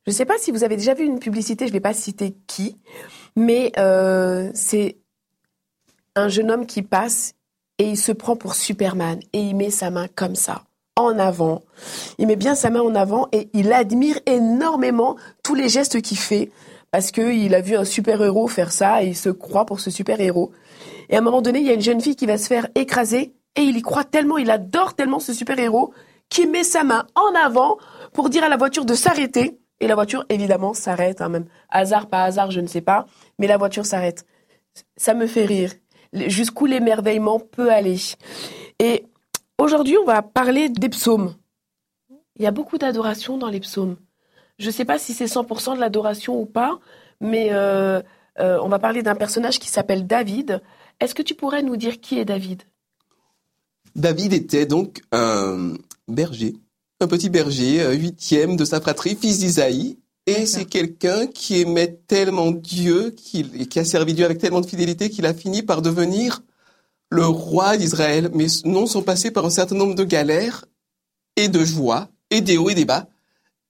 Je 0.07 0.13
ne 0.13 0.15
sais 0.15 0.25
pas 0.25 0.39
si 0.39 0.51
vous 0.51 0.65
avez 0.65 0.77
déjà 0.77 0.95
vu 0.95 1.05
une 1.05 1.19
publicité, 1.19 1.67
je 1.67 1.73
ne 1.73 1.75
vais 1.75 1.81
pas 1.81 1.93
citer 1.93 2.35
qui, 2.47 2.79
mais 3.37 3.71
euh, 3.77 4.51
c'est 4.55 4.97
un 6.17 6.29
jeune 6.29 6.51
homme 6.51 6.67
qui 6.67 6.83
passe 6.83 7.35
et 7.79 7.89
il 7.89 7.97
se 7.97 8.13
prend 8.13 8.37
pour 8.37 8.55
Superman 8.55 9.21
et 9.33 9.41
il 9.41 9.57
met 9.57 9.71
sa 9.71 9.91
main 9.91 10.07
comme 10.15 10.37
ça, 10.37 10.63
en 10.97 11.19
avant. 11.19 11.63
Il 12.19 12.27
met 12.27 12.37
bien 12.37 12.55
sa 12.55 12.71
main 12.71 12.83
en 12.83 12.95
avant 12.95 13.29
et 13.33 13.49
il 13.53 13.73
admire 13.73 14.19
énormément 14.27 15.17
tous 15.43 15.55
les 15.55 15.69
gestes 15.69 16.01
qu'il 16.01 16.19
fait 16.19 16.51
parce 16.93 17.11
qu'il 17.11 17.55
a 17.55 17.61
vu 17.61 17.75
un 17.75 17.85
super-héros 17.85 18.47
faire 18.47 18.71
ça 18.71 19.03
et 19.03 19.09
il 19.09 19.17
se 19.17 19.29
croit 19.29 19.67
pour 19.67 19.81
ce 19.81 19.91
super-héros. 19.91 20.53
Et 21.09 21.17
à 21.17 21.19
un 21.19 21.23
moment 21.23 21.43
donné, 21.43 21.59
il 21.59 21.67
y 21.67 21.71
a 21.71 21.75
une 21.75 21.81
jeune 21.81 22.01
fille 22.01 22.17
qui 22.17 22.27
va 22.27 22.39
se 22.39 22.47
faire 22.47 22.69
écraser 22.77 23.35
et 23.57 23.63
il 23.63 23.77
y 23.77 23.83
croit 23.83 24.05
tellement, 24.05 24.39
il 24.39 24.51
adore 24.51 24.95
tellement 24.95 25.19
ce 25.19 25.33
super-héros 25.33 25.93
qu'il 26.29 26.51
met 26.51 26.65
sa 26.65 26.85
main 26.85 27.07
en 27.15 27.35
avant 27.35 27.77
pour 28.13 28.31
dire 28.31 28.45
à 28.45 28.49
la 28.49 28.57
voiture 28.57 28.85
de 28.85 28.95
s'arrêter. 28.95 29.59
Et 29.81 29.89
la 29.89 29.97
voiture, 29.97 30.25
évidemment, 30.29 30.73
s'arrête, 30.73 31.21
hein, 31.21 31.29
même 31.29 31.47
hasard, 31.69 32.07
pas 32.07 32.23
hasard, 32.23 32.53
je 32.53 32.61
ne 32.61 32.69
sais 32.69 32.81
pas, 32.81 33.07
mais 33.39 33.49
la 33.49 33.57
voiture 33.57 33.85
s'arrête. 33.85 34.25
Ça 34.97 35.15
me 35.15 35.27
fait 35.27 35.45
rire 35.45 35.73
jusqu'où 36.15 36.67
l'émerveillement 36.67 37.41
peut 37.41 37.71
aller. 37.71 37.99
Et 38.79 39.05
aujourd'hui, 39.59 39.97
on 39.99 40.05
va 40.05 40.23
parler 40.23 40.69
des 40.69 40.89
psaumes. 40.89 41.35
Il 42.37 42.43
y 42.43 42.47
a 42.47 42.51
beaucoup 42.51 42.79
d'adoration 42.79 43.39
dans 43.39 43.49
les 43.49 43.61
psaumes. 43.61 43.97
Je 44.59 44.67
ne 44.67 44.73
sais 44.73 44.85
pas 44.85 44.99
si 44.99 45.15
c'est 45.15 45.27
100% 45.27 45.75
de 45.75 45.81
l'adoration 45.81 46.41
ou 46.41 46.47
pas, 46.47 46.79
mais 47.21 47.49
euh, 47.53 48.01
euh, 48.39 48.59
on 48.63 48.69
va 48.69 48.79
parler 48.79 49.03
d'un 49.03 49.15
personnage 49.15 49.59
qui 49.59 49.69
s'appelle 49.69 50.07
David. 50.07 50.63
Est-ce 51.01 51.15
que 51.15 51.23
tu 51.23 51.35
pourrais 51.35 51.63
nous 51.63 51.77
dire 51.77 52.01
qui 52.01 52.19
est 52.19 52.25
David? 52.25 52.63
David 53.97 54.33
était 54.33 54.67
donc 54.67 55.03
un 55.13 55.75
berger, 56.09 56.55
un 57.01 57.07
petit 57.07 57.31
berger, 57.31 57.83
euh, 57.83 57.93
huitième 57.93 58.57
de 58.57 58.65
sa 58.65 58.81
fratrie, 58.81 59.17
fils 59.17 59.39
d'Isaïe. 59.39 59.99
Et 60.27 60.47
c'est 60.47 60.65
quelqu'un 60.65 61.27
qui 61.27 61.61
aimait 61.61 61.99
tellement 62.07 62.51
Dieu, 62.51 63.11
qui, 63.11 63.69
qui 63.69 63.79
a 63.79 63.85
servi 63.85 64.15
Dieu 64.15 64.25
avec 64.25 64.39
tellement 64.39 64.63
de 64.63 64.67
fidélité 64.67 65.11
qu'il 65.11 65.27
a 65.27 65.35
fini 65.35 65.63
par 65.63 65.83
devenir 65.83 66.43
le 67.11 67.27
roi 67.27 67.77
d'Israël, 67.77 68.31
mais 68.33 68.47
non 68.65 68.87
sans 68.87 69.03
passer 69.03 69.31
par 69.31 69.45
un 69.45 69.51
certain 69.51 69.77
nombre 69.77 69.95
de 69.95 70.05
galères 70.05 70.65
et 71.37 71.49
de 71.49 71.65
joies, 71.65 72.09
et 72.31 72.41
des 72.41 72.57
hauts 72.57 72.71
et 72.71 72.75
des 72.75 72.85
bas. 72.87 73.07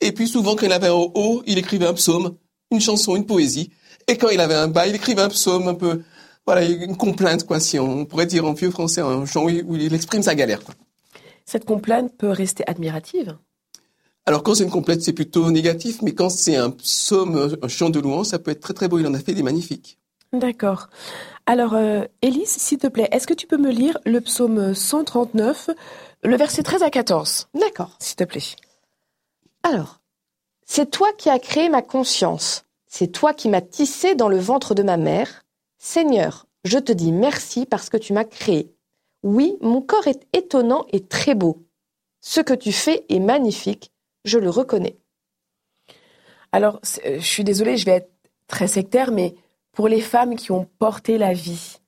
Et 0.00 0.12
puis 0.12 0.28
souvent, 0.28 0.54
quand 0.54 0.66
il 0.66 0.73
avait 0.73 0.88
un 0.88 0.92
haut, 0.92 1.42
il 1.46 1.58
écrivait 1.58 1.87
un 1.87 1.94
psaume, 1.94 2.37
une 2.70 2.80
chanson, 2.80 3.16
une 3.16 3.26
poésie. 3.26 3.70
Et 4.06 4.16
quand 4.16 4.28
il 4.28 4.40
avait 4.40 4.54
un 4.54 4.68
bas, 4.68 4.87
il 4.87 4.94
écrivait 4.94 5.23
un 5.23 5.28
psaume 5.28 5.66
un 5.68 5.75
peu, 5.75 6.02
voilà, 6.46 6.62
une 6.62 6.96
complainte, 6.96 7.44
quoi, 7.46 7.58
si 7.58 7.78
on 7.78 8.04
pourrait 8.04 8.26
dire 8.26 8.44
en 8.44 8.52
vieux 8.52 8.70
français, 8.70 9.00
un 9.00 9.26
chant 9.26 9.44
où 9.44 9.76
il 9.76 9.94
exprime 9.94 10.23
sa 10.23 10.34
galère, 10.34 10.62
quoi. 10.62 10.75
Cette 11.46 11.64
complainte 11.64 12.16
peut 12.16 12.30
rester 12.30 12.64
admirative. 12.66 13.37
Alors 14.26 14.42
quand 14.42 14.54
c'est 14.54 14.64
une 14.64 14.70
complète, 14.70 15.02
c'est 15.02 15.12
plutôt 15.12 15.50
négatif, 15.50 16.00
mais 16.00 16.14
quand 16.14 16.30
c'est 16.30 16.56
un 16.56 16.70
psaume, 16.70 17.56
un 17.60 17.68
chant 17.68 17.90
de 17.90 18.00
louange, 18.00 18.26
ça 18.26 18.38
peut 18.38 18.50
être 18.50 18.60
très 18.60 18.74
très 18.74 18.88
beau. 18.88 18.98
Il 18.98 19.06
en 19.06 19.14
a 19.14 19.18
fait 19.18 19.34
des 19.34 19.42
magnifiques. 19.42 19.98
D'accord. 20.32 20.88
Alors, 21.46 21.74
euh, 21.74 22.04
Élise, 22.22 22.48
s'il 22.48 22.78
te 22.78 22.86
plaît, 22.86 23.08
est-ce 23.12 23.26
que 23.26 23.34
tu 23.34 23.46
peux 23.46 23.58
me 23.58 23.70
lire 23.70 23.98
le 24.04 24.20
psaume 24.20 24.74
139, 24.74 25.70
le 26.22 26.36
verset 26.36 26.62
13 26.62 26.82
à 26.82 26.90
14 26.90 27.48
D'accord. 27.54 27.96
S'il 28.00 28.16
te 28.16 28.24
plaît. 28.24 28.40
Alors, 29.62 30.00
c'est 30.66 30.90
toi 30.90 31.08
qui 31.18 31.28
as 31.28 31.38
créé 31.38 31.68
ma 31.68 31.82
conscience. 31.82 32.64
C'est 32.86 33.08
toi 33.08 33.34
qui 33.34 33.48
m'as 33.48 33.60
tissé 33.60 34.14
dans 34.14 34.28
le 34.28 34.38
ventre 34.38 34.74
de 34.74 34.82
ma 34.82 34.96
mère. 34.96 35.44
Seigneur, 35.78 36.46
je 36.64 36.78
te 36.78 36.92
dis 36.92 37.12
merci 37.12 37.66
parce 37.66 37.90
que 37.90 37.98
tu 37.98 38.14
m'as 38.14 38.24
créé. 38.24 38.74
Oui, 39.22 39.56
mon 39.60 39.82
corps 39.82 40.06
est 40.06 40.26
étonnant 40.32 40.86
et 40.92 41.04
très 41.04 41.34
beau. 41.34 41.66
Ce 42.20 42.40
que 42.40 42.54
tu 42.54 42.72
fais 42.72 43.04
est 43.08 43.20
magnifique 43.20 43.93
je 44.24 44.38
le 44.38 44.50
reconnais. 44.50 44.96
Alors, 46.52 46.80
euh, 47.04 47.16
je 47.18 47.26
suis 47.26 47.44
désolée, 47.44 47.76
je 47.76 47.84
vais 47.84 47.96
être 47.96 48.12
très 48.46 48.66
sectaire, 48.68 49.10
mais 49.10 49.34
pour 49.72 49.88
les 49.88 50.00
femmes 50.00 50.36
qui 50.36 50.52
ont 50.52 50.68
porté 50.78 51.18
la 51.18 51.32
vie, 51.32 51.78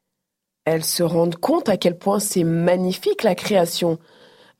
elles 0.64 0.84
se 0.84 1.02
rendent 1.02 1.36
compte 1.36 1.68
à 1.68 1.76
quel 1.76 1.96
point 1.96 2.18
c'est 2.18 2.44
magnifique 2.44 3.22
la 3.22 3.34
création. 3.34 3.98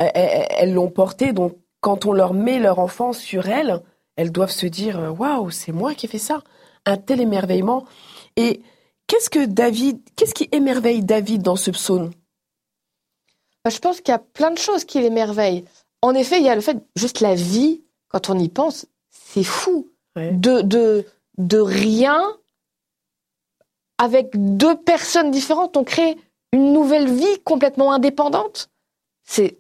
Euh, 0.00 0.08
elles 0.14 0.72
l'ont 0.72 0.90
porté, 0.90 1.32
donc 1.32 1.56
quand 1.80 2.06
on 2.06 2.12
leur 2.12 2.34
met 2.34 2.58
leur 2.58 2.78
enfant 2.78 3.12
sur 3.12 3.48
elles, 3.48 3.82
elles 4.16 4.32
doivent 4.32 4.50
se 4.50 4.66
dire 4.66 4.98
euh, 4.98 5.10
waouh, 5.10 5.50
c'est 5.50 5.72
moi 5.72 5.94
qui 5.94 6.06
ai 6.06 6.08
fait 6.08 6.18
ça. 6.18 6.42
Un 6.84 6.96
tel 6.96 7.20
émerveillement. 7.20 7.84
Et 8.36 8.60
qu'est-ce 9.06 9.30
que 9.30 9.44
David, 9.44 9.98
qu'est-ce 10.14 10.34
qui 10.34 10.48
émerveille 10.52 11.02
David 11.02 11.42
dans 11.42 11.56
ce 11.56 11.70
psaume? 11.70 12.12
Bah, 13.64 13.70
Je 13.70 13.78
pense 13.78 14.00
qu'il 14.00 14.12
y 14.12 14.14
a 14.14 14.20
plein 14.20 14.52
de 14.52 14.58
choses 14.58 14.84
qui 14.84 15.00
l'émerveillent. 15.00 15.64
En 16.02 16.14
effet, 16.14 16.38
il 16.38 16.44
y 16.44 16.48
a 16.48 16.54
le 16.54 16.60
fait, 16.60 16.78
juste 16.94 17.20
la 17.20 17.34
vie, 17.34 17.82
quand 18.08 18.30
on 18.30 18.38
y 18.38 18.48
pense, 18.48 18.86
c'est 19.10 19.44
fou. 19.44 19.88
De, 20.16 20.62
de, 20.62 21.04
de 21.36 21.58
rien, 21.58 22.22
avec 23.98 24.30
deux 24.34 24.74
personnes 24.76 25.30
différentes, 25.30 25.76
on 25.76 25.84
crée 25.84 26.16
une 26.52 26.72
nouvelle 26.72 27.10
vie 27.10 27.38
complètement 27.44 27.92
indépendante. 27.92 28.70
C'est, 29.24 29.58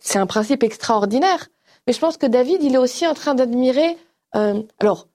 c'est 0.00 0.18
un 0.18 0.26
principe 0.26 0.62
extraordinaire. 0.62 1.48
Mais 1.86 1.92
je 1.92 1.98
pense 1.98 2.16
que 2.16 2.26
David, 2.26 2.62
il 2.62 2.74
est 2.74 2.78
aussi 2.78 3.06
en 3.06 3.14
train 3.14 3.34
d'admirer. 3.34 3.96
Euh, 4.36 4.62
alors, 4.78 5.08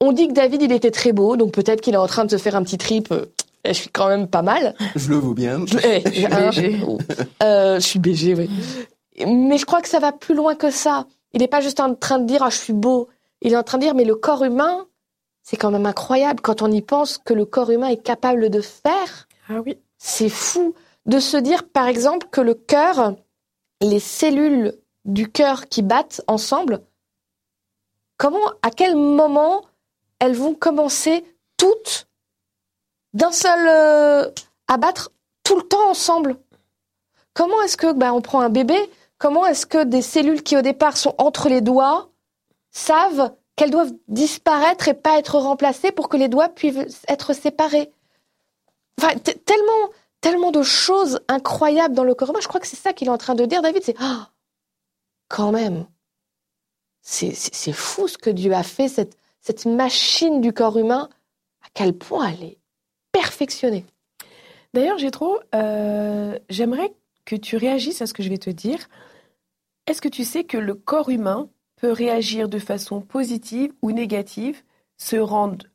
on 0.00 0.12
dit 0.12 0.28
que 0.28 0.32
David, 0.32 0.62
il 0.62 0.72
était 0.72 0.90
très 0.90 1.12
beau, 1.12 1.36
donc 1.36 1.52
peut-être 1.52 1.80
qu'il 1.80 1.94
est 1.94 1.98
en 1.98 2.06
train 2.06 2.24
de 2.24 2.30
se 2.30 2.36
faire 2.36 2.56
un 2.56 2.62
petit 2.62 2.78
trip. 2.78 3.10
Euh, 3.12 3.26
je 3.66 3.72
suis 3.72 3.88
quand 3.90 4.08
même 4.08 4.28
pas 4.28 4.42
mal. 4.42 4.74
Je 4.94 5.10
le 5.10 5.16
vaux 5.16 5.34
bien. 5.34 5.64
Je, 5.66 5.78
eh, 5.78 6.10
suis 6.12 6.26
BG. 6.26 6.80
Euh, 7.42 7.74
je 7.76 7.86
suis 7.86 7.98
BG, 7.98 8.34
oui. 8.34 8.50
Mais 9.24 9.58
je 9.58 9.64
crois 9.64 9.80
que 9.80 9.88
ça 9.88 9.98
va 9.98 10.12
plus 10.12 10.34
loin 10.34 10.54
que 10.54 10.70
ça. 10.70 11.06
Il 11.32 11.40
n'est 11.40 11.48
pas 11.48 11.60
juste 11.60 11.80
en 11.80 11.94
train 11.94 12.18
de 12.18 12.26
dire 12.26 12.42
ah, 12.42 12.50
je 12.50 12.58
suis 12.58 12.72
beau. 12.72 13.08
Il 13.40 13.52
est 13.52 13.56
en 13.56 13.62
train 13.62 13.78
de 13.78 13.82
dire 13.82 13.94
mais 13.94 14.04
le 14.04 14.16
corps 14.16 14.44
humain, 14.44 14.86
c'est 15.42 15.56
quand 15.56 15.70
même 15.70 15.86
incroyable 15.86 16.40
quand 16.40 16.62
on 16.62 16.70
y 16.70 16.82
pense 16.82 17.18
que 17.18 17.34
le 17.34 17.44
corps 17.44 17.70
humain 17.70 17.88
est 17.88 18.02
capable 18.02 18.50
de 18.50 18.60
faire. 18.60 19.28
Ah 19.48 19.60
oui. 19.64 19.78
C'est 19.98 20.28
fou 20.28 20.74
de 21.06 21.20
se 21.20 21.36
dire 21.36 21.68
par 21.68 21.86
exemple 21.86 22.26
que 22.30 22.40
le 22.40 22.54
cœur, 22.54 23.14
les 23.80 24.00
cellules 24.00 24.74
du 25.04 25.30
cœur 25.30 25.68
qui 25.68 25.82
battent 25.82 26.20
ensemble, 26.26 26.82
comment, 28.16 28.52
à 28.62 28.70
quel 28.70 28.96
moment 28.96 29.64
elles 30.18 30.34
vont 30.34 30.54
commencer 30.54 31.24
toutes 31.56 32.08
d'un 33.14 33.32
seul 33.32 33.68
euh, 33.68 34.30
à 34.68 34.76
battre 34.76 35.12
tout 35.44 35.56
le 35.56 35.62
temps 35.62 35.88
ensemble? 35.88 36.36
Comment 37.34 37.62
est-ce 37.62 37.76
que 37.76 37.92
ben, 37.92 38.12
on 38.12 38.20
prend 38.20 38.40
un 38.40 38.48
bébé 38.48 38.76
Comment 39.18 39.46
est-ce 39.46 39.66
que 39.66 39.84
des 39.84 40.02
cellules 40.02 40.42
qui 40.42 40.56
au 40.56 40.62
départ 40.62 40.96
sont 40.96 41.14
entre 41.18 41.48
les 41.48 41.60
doigts 41.60 42.10
savent 42.70 43.32
qu'elles 43.56 43.70
doivent 43.70 43.92
disparaître 44.08 44.88
et 44.88 44.94
pas 44.94 45.18
être 45.18 45.38
remplacées 45.38 45.92
pour 45.92 46.08
que 46.08 46.16
les 46.16 46.28
doigts 46.28 46.48
puissent 46.48 47.02
être 47.08 47.32
séparés? 47.32 47.90
Enfin, 48.98 49.16
tellement, 49.18 49.90
tellement 50.20 50.50
de 50.50 50.62
choses 50.62 51.20
incroyables 51.28 51.94
dans 51.94 52.04
le 52.04 52.14
corps 52.14 52.30
humain. 52.30 52.40
Je 52.42 52.48
crois 52.48 52.60
que 52.60 52.66
c'est 52.66 52.76
ça 52.76 52.92
qu'il 52.92 53.08
est 53.08 53.10
en 53.10 53.18
train 53.18 53.34
de 53.34 53.46
dire, 53.46 53.62
David. 53.62 53.82
C'est 53.82 53.96
ah, 53.98 54.30
quand 55.28 55.52
même, 55.52 55.86
c'est 57.02 57.32
fou 57.72 58.08
ce 58.08 58.18
que 58.18 58.30
Dieu 58.30 58.52
a 58.52 58.62
fait 58.62 58.88
cette 58.88 59.16
cette 59.46 59.64
machine 59.64 60.40
du 60.40 60.52
corps 60.52 60.76
humain. 60.76 61.08
À 61.62 61.68
quel 61.72 61.96
point 61.96 62.28
elle 62.28 62.42
est 62.42 62.58
perfectionnée. 63.12 63.86
D'ailleurs, 64.74 64.98
trop. 65.12 65.38
Euh, 65.54 66.36
j'aimerais 66.48 66.92
que 67.26 67.36
tu 67.36 67.56
réagisses 67.56 68.00
à 68.00 68.06
ce 68.06 68.14
que 68.14 68.22
je 68.22 68.30
vais 68.30 68.38
te 68.38 68.48
dire. 68.48 68.88
Est-ce 69.86 70.00
que 70.00 70.08
tu 70.08 70.24
sais 70.24 70.44
que 70.44 70.56
le 70.56 70.74
corps 70.74 71.10
humain 71.10 71.50
peut 71.76 71.92
réagir 71.92 72.48
de 72.48 72.58
façon 72.58 73.02
positive 73.02 73.72
ou 73.82 73.92
négative, 73.92 74.62
se 74.96 75.16
rendre, 75.16 75.66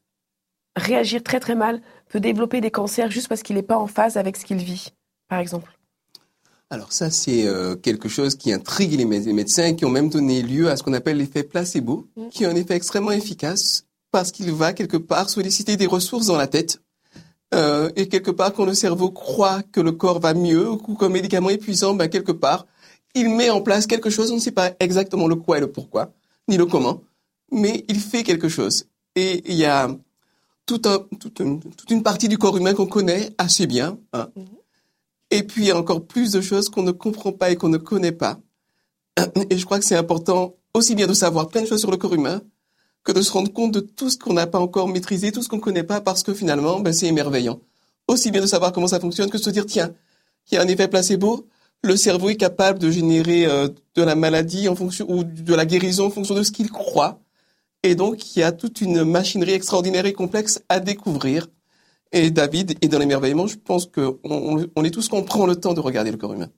réagir 0.76 1.22
très 1.22 1.40
très 1.40 1.56
mal, 1.56 1.82
peut 2.10 2.20
développer 2.20 2.60
des 2.60 2.72
cancers 2.72 3.12
juste 3.12 3.28
parce 3.28 3.44
qu'il 3.44 3.56
n'est 3.56 3.62
pas 3.62 3.78
en 3.78 3.88
phase 3.88 4.18
avec 4.18 4.38
ce 4.38 4.46
qu'il 4.46 4.58
vit, 4.58 4.90
par 5.28 5.40
exemple? 5.40 5.78
Alors 6.72 6.94
ça, 6.94 7.12
c'est 7.12 7.46
euh, 7.46 7.76
quelque 7.76 8.08
chose 8.08 8.36
qui 8.36 8.52
intrigue 8.54 8.94
les 8.94 9.06
médecins 9.06 9.74
qui 9.74 9.84
ont 9.84 9.90
même 9.90 10.10
donné 10.10 10.42
lieu 10.42 10.70
à 10.70 10.78
ce 10.78 10.84
qu'on 10.84 10.94
appelle 10.94 11.18
l'effet 11.18 11.44
placebo, 11.44 12.08
mm. 12.16 12.30
qui 12.30 12.44
est 12.46 12.48
un 12.48 12.56
effet 12.56 12.76
extrêmement 12.76 13.12
efficace 13.12 13.86
parce 14.12 14.32
qu'il 14.32 14.52
va 14.52 14.74
quelque 14.74 14.98
part 14.98 15.30
solliciter 15.30 15.78
des 15.78 15.86
ressources 15.86 16.28
dans 16.28 16.38
la 16.38 16.48
tête 16.48 16.82
euh, 17.54 17.90
et 17.96 18.08
quelque 18.08 18.32
part, 18.32 18.54
quand 18.54 18.66
le 18.66 18.74
cerveau 18.74 19.10
croit 19.10 19.62
que 19.64 19.82
le 19.82 19.92
corps 19.92 20.20
va 20.20 20.34
mieux 20.34 20.70
ou 20.70 20.96
qu'un 20.96 21.10
médicament 21.10 21.50
est 21.50 21.58
puissant, 21.58 21.94
ben, 21.94 22.08
quelque 22.08 22.32
part, 22.32 22.66
il 23.14 23.30
met 23.30 23.50
en 23.50 23.62
place 23.62 23.88
quelque 23.88 24.10
chose. 24.10 24.32
On 24.32 24.36
ne 24.36 24.40
sait 24.40 24.52
pas 24.52 24.72
exactement 24.80 25.28
le 25.28 25.36
quoi 25.36 25.58
et 25.58 25.62
le 25.62 25.72
pourquoi, 25.72 26.14
ni 26.48 26.58
le 26.58 26.66
comment, 26.66 27.02
mais 27.52 27.84
il 27.90 28.00
fait 28.00 28.24
quelque 28.24 28.48
chose. 28.48 28.86
Et 29.16 29.44
il 29.52 29.58
y 29.58 29.66
a 29.66 29.90
tout 30.66 30.82
un, 30.86 31.00
toute, 31.20 31.40
une, 31.40 31.60
toute, 31.60 31.92
une, 31.92 32.04
partie 32.04 32.30
du 32.30 32.38
corps 32.38 32.56
humain 32.56 32.74
qu'on 32.74 32.88
connaît 32.88 33.34
assez 33.38 33.68
bien. 33.68 33.98
Hein. 34.14 34.30
Mm-hmm. 34.38 34.46
Et 35.32 35.44
puis, 35.44 35.64
il 35.64 35.68
y 35.68 35.72
a 35.72 35.78
encore 35.78 36.06
plus 36.06 36.32
de 36.32 36.40
choses 36.40 36.70
qu'on 36.70 36.84
ne 36.84 36.92
comprend 36.92 37.34
pas 37.34 37.52
et 37.52 37.58
qu'on 37.58 37.70
ne 37.70 37.78
connaît 37.78 38.12
pas. 38.14 38.40
Et 39.50 39.58
je 39.58 39.66
crois 39.66 39.80
que 39.80 39.86
c'est 39.86 39.96
important 39.96 40.56
aussi 40.74 40.96
bien 40.96 41.08
de 41.08 41.14
savoir 41.14 41.50
plein 41.50 41.62
de 41.62 41.68
choses 41.68 41.82
sur 41.82 41.92
le 41.92 41.98
corps 41.98 42.14
humain 42.14 42.42
que 43.04 43.12
de 43.12 43.22
se 43.22 43.32
rendre 43.32 43.52
compte 43.52 43.72
de 43.72 43.80
tout 43.80 44.10
ce 44.10 44.18
qu'on 44.18 44.34
n'a 44.34 44.48
pas 44.48 44.60
encore 44.60 44.88
maîtrisé, 44.88 45.32
tout 45.32 45.42
ce 45.42 45.50
qu'on 45.50 45.58
ne 45.58 45.62
connaît 45.62 45.84
pas, 45.84 46.02
parce 46.02 46.24
que 46.24 46.34
finalement, 46.34 46.80
ben, 46.80 46.94
c'est 46.94 47.08
émerveillant. 47.08 47.60
Aussi 48.08 48.32
bien 48.32 48.42
de 48.42 48.48
savoir 48.48 48.72
comment 48.72 48.88
ça 48.88 49.00
fonctionne 49.00 49.30
que 49.30 49.38
de 49.38 49.44
se 49.44 49.50
dire, 49.50 49.66
tiens, 49.66 49.94
il 50.52 50.56
y 50.56 50.58
a 50.58 50.62
un 50.62 50.68
effet 50.68 50.88
placebo, 50.88 51.48
le 51.84 51.96
cerveau 51.96 52.30
est 52.30 52.36
capable 52.36 52.80
de 52.80 52.92
générer 52.92 53.46
euh, 53.46 53.68
de 53.96 54.04
la 54.04 54.16
maladie 54.16 54.68
en 54.68 54.76
fonction 54.76 55.06
ou 55.10 55.24
de 55.24 55.56
la 55.56 55.66
guérison 55.66 56.06
en 56.06 56.10
fonction 56.10 56.36
de 56.36 56.44
ce 56.44 56.52
qu'il 56.52 56.70
croit. 56.70 57.20
Et 57.84 57.96
donc, 57.96 58.36
il 58.36 58.40
y 58.40 58.44
a 58.44 58.52
toute 58.52 58.82
une 58.82 59.04
machinerie 59.04 59.54
extraordinaire 59.54 60.06
et 60.06 60.14
complexe 60.14 60.62
à 60.70 60.80
découvrir. 60.80 61.48
Et 62.12 62.30
David 62.30 62.78
est 62.82 62.88
dans 62.88 63.00
l'émerveillement. 63.00 63.48
Je 63.48 63.58
pense 63.58 63.88
qu'on 63.88 64.20
on, 64.24 64.84
est 64.84 64.92
tous 64.92 65.08
qu'on 65.08 65.24
prend 65.24 65.48
le 65.48 65.56
temps 65.56 65.74
de 65.74 65.80
regarder 65.80 66.12
le 66.12 66.18
corps 66.18 66.34
humain. 66.34 66.50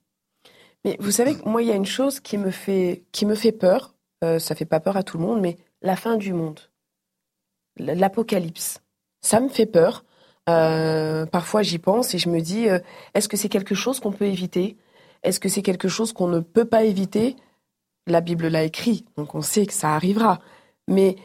Mais 0.84 0.98
vous 1.00 1.12
savez, 1.12 1.38
moi, 1.46 1.62
il 1.62 1.70
y 1.70 1.72
a 1.72 1.76
une 1.76 1.86
chose 1.86 2.20
qui 2.20 2.38
me 2.38 2.52
fait, 2.52 3.04
qui 3.14 3.26
me 3.26 3.36
fait 3.36 3.54
peur. 3.54 3.96
Euh, 4.24 4.40
ça 4.40 4.56
fait 4.56 4.66
pas 4.66 4.82
peur 4.82 4.98
à 4.98 5.04
tout 5.04 5.18
le 5.18 5.24
monde, 5.24 5.40
mais 5.40 5.56
la 5.84 5.96
fin 5.96 6.16
du 6.16 6.34
monde, 6.34 6.60
l'apocalypse. 7.78 8.80
Ça 9.22 9.40
me 9.40 9.50
fait 9.50 9.66
peur. 9.66 10.06
Euh, 10.50 11.26
parfois, 11.26 11.62
j'y 11.62 11.78
pense 11.78 12.14
et 12.14 12.18
je 12.18 12.30
me 12.30 12.42
dis, 12.42 12.70
euh, 12.70 12.80
est-ce 13.14 13.30
que 13.30 13.38
c'est 13.38 13.50
quelque 13.50 13.76
chose 13.76 14.00
qu'on 14.00 14.12
peut 14.12 14.26
éviter? 14.26 14.78
Est-ce 15.24 15.40
que 15.40 15.50
c'est 15.50 15.62
quelque 15.62 15.88
chose 15.88 16.12
qu'on 16.12 16.28
ne 16.28 16.40
peut 16.40 16.66
pas 16.66 16.84
éviter? 16.84 17.36
La 18.08 18.20
Bible 18.20 18.48
l'a 18.48 18.64
écrit, 18.64 19.06
donc 19.16 19.36
on 19.36 19.42
sait 19.42 19.66
que 19.66 19.74
ça 19.74 19.96
arrivera. 19.96 20.40
Mais 20.90 21.16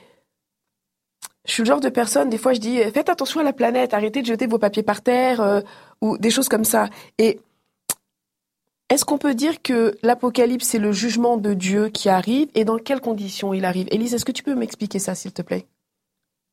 je 1.47 1.53
suis 1.53 1.63
le 1.63 1.69
genre 1.69 1.81
de 1.81 1.89
personne, 1.89 2.29
des 2.29 2.39
fois, 2.39 2.53
je 2.53 2.61
dis, 2.61 2.79
faites 2.93 3.09
attention 3.09 3.41
à 3.41 3.43
la 3.43 3.53
planète, 3.53 3.95
arrêtez 3.95 4.23
de 4.23 4.27
jeter 4.27 4.47
vos 4.47 4.59
papiers 4.59 4.85
par 4.85 5.03
terre 5.03 5.41
euh, 5.41 5.61
ou 6.01 6.19
des 6.19 6.31
choses 6.31 6.49
comme 6.49 6.65
ça. 6.65 6.89
Et 7.19 7.41
Est-ce 8.91 9.05
qu'on 9.05 9.19
peut 9.19 9.35
dire 9.35 9.61
que 9.63 9.97
l'Apocalypse, 10.03 10.67
c'est 10.67 10.79
le 10.79 10.93
jugement 10.93 11.37
de 11.37 11.53
Dieu 11.53 11.89
qui 11.91 12.09
arrive 12.09 12.49
et 12.55 12.65
dans 12.65 12.79
quelles 12.79 13.01
conditions 13.01 13.53
il 13.53 13.65
arrive? 13.65 13.87
Élise, 13.91 14.15
est-ce 14.15 14.25
que 14.25 14.33
tu 14.33 14.43
peux 14.43 14.55
m'expliquer 14.55 14.99
ça, 14.99 15.15
s'il 15.15 15.33
te 15.33 15.43
plaît? 15.43 15.67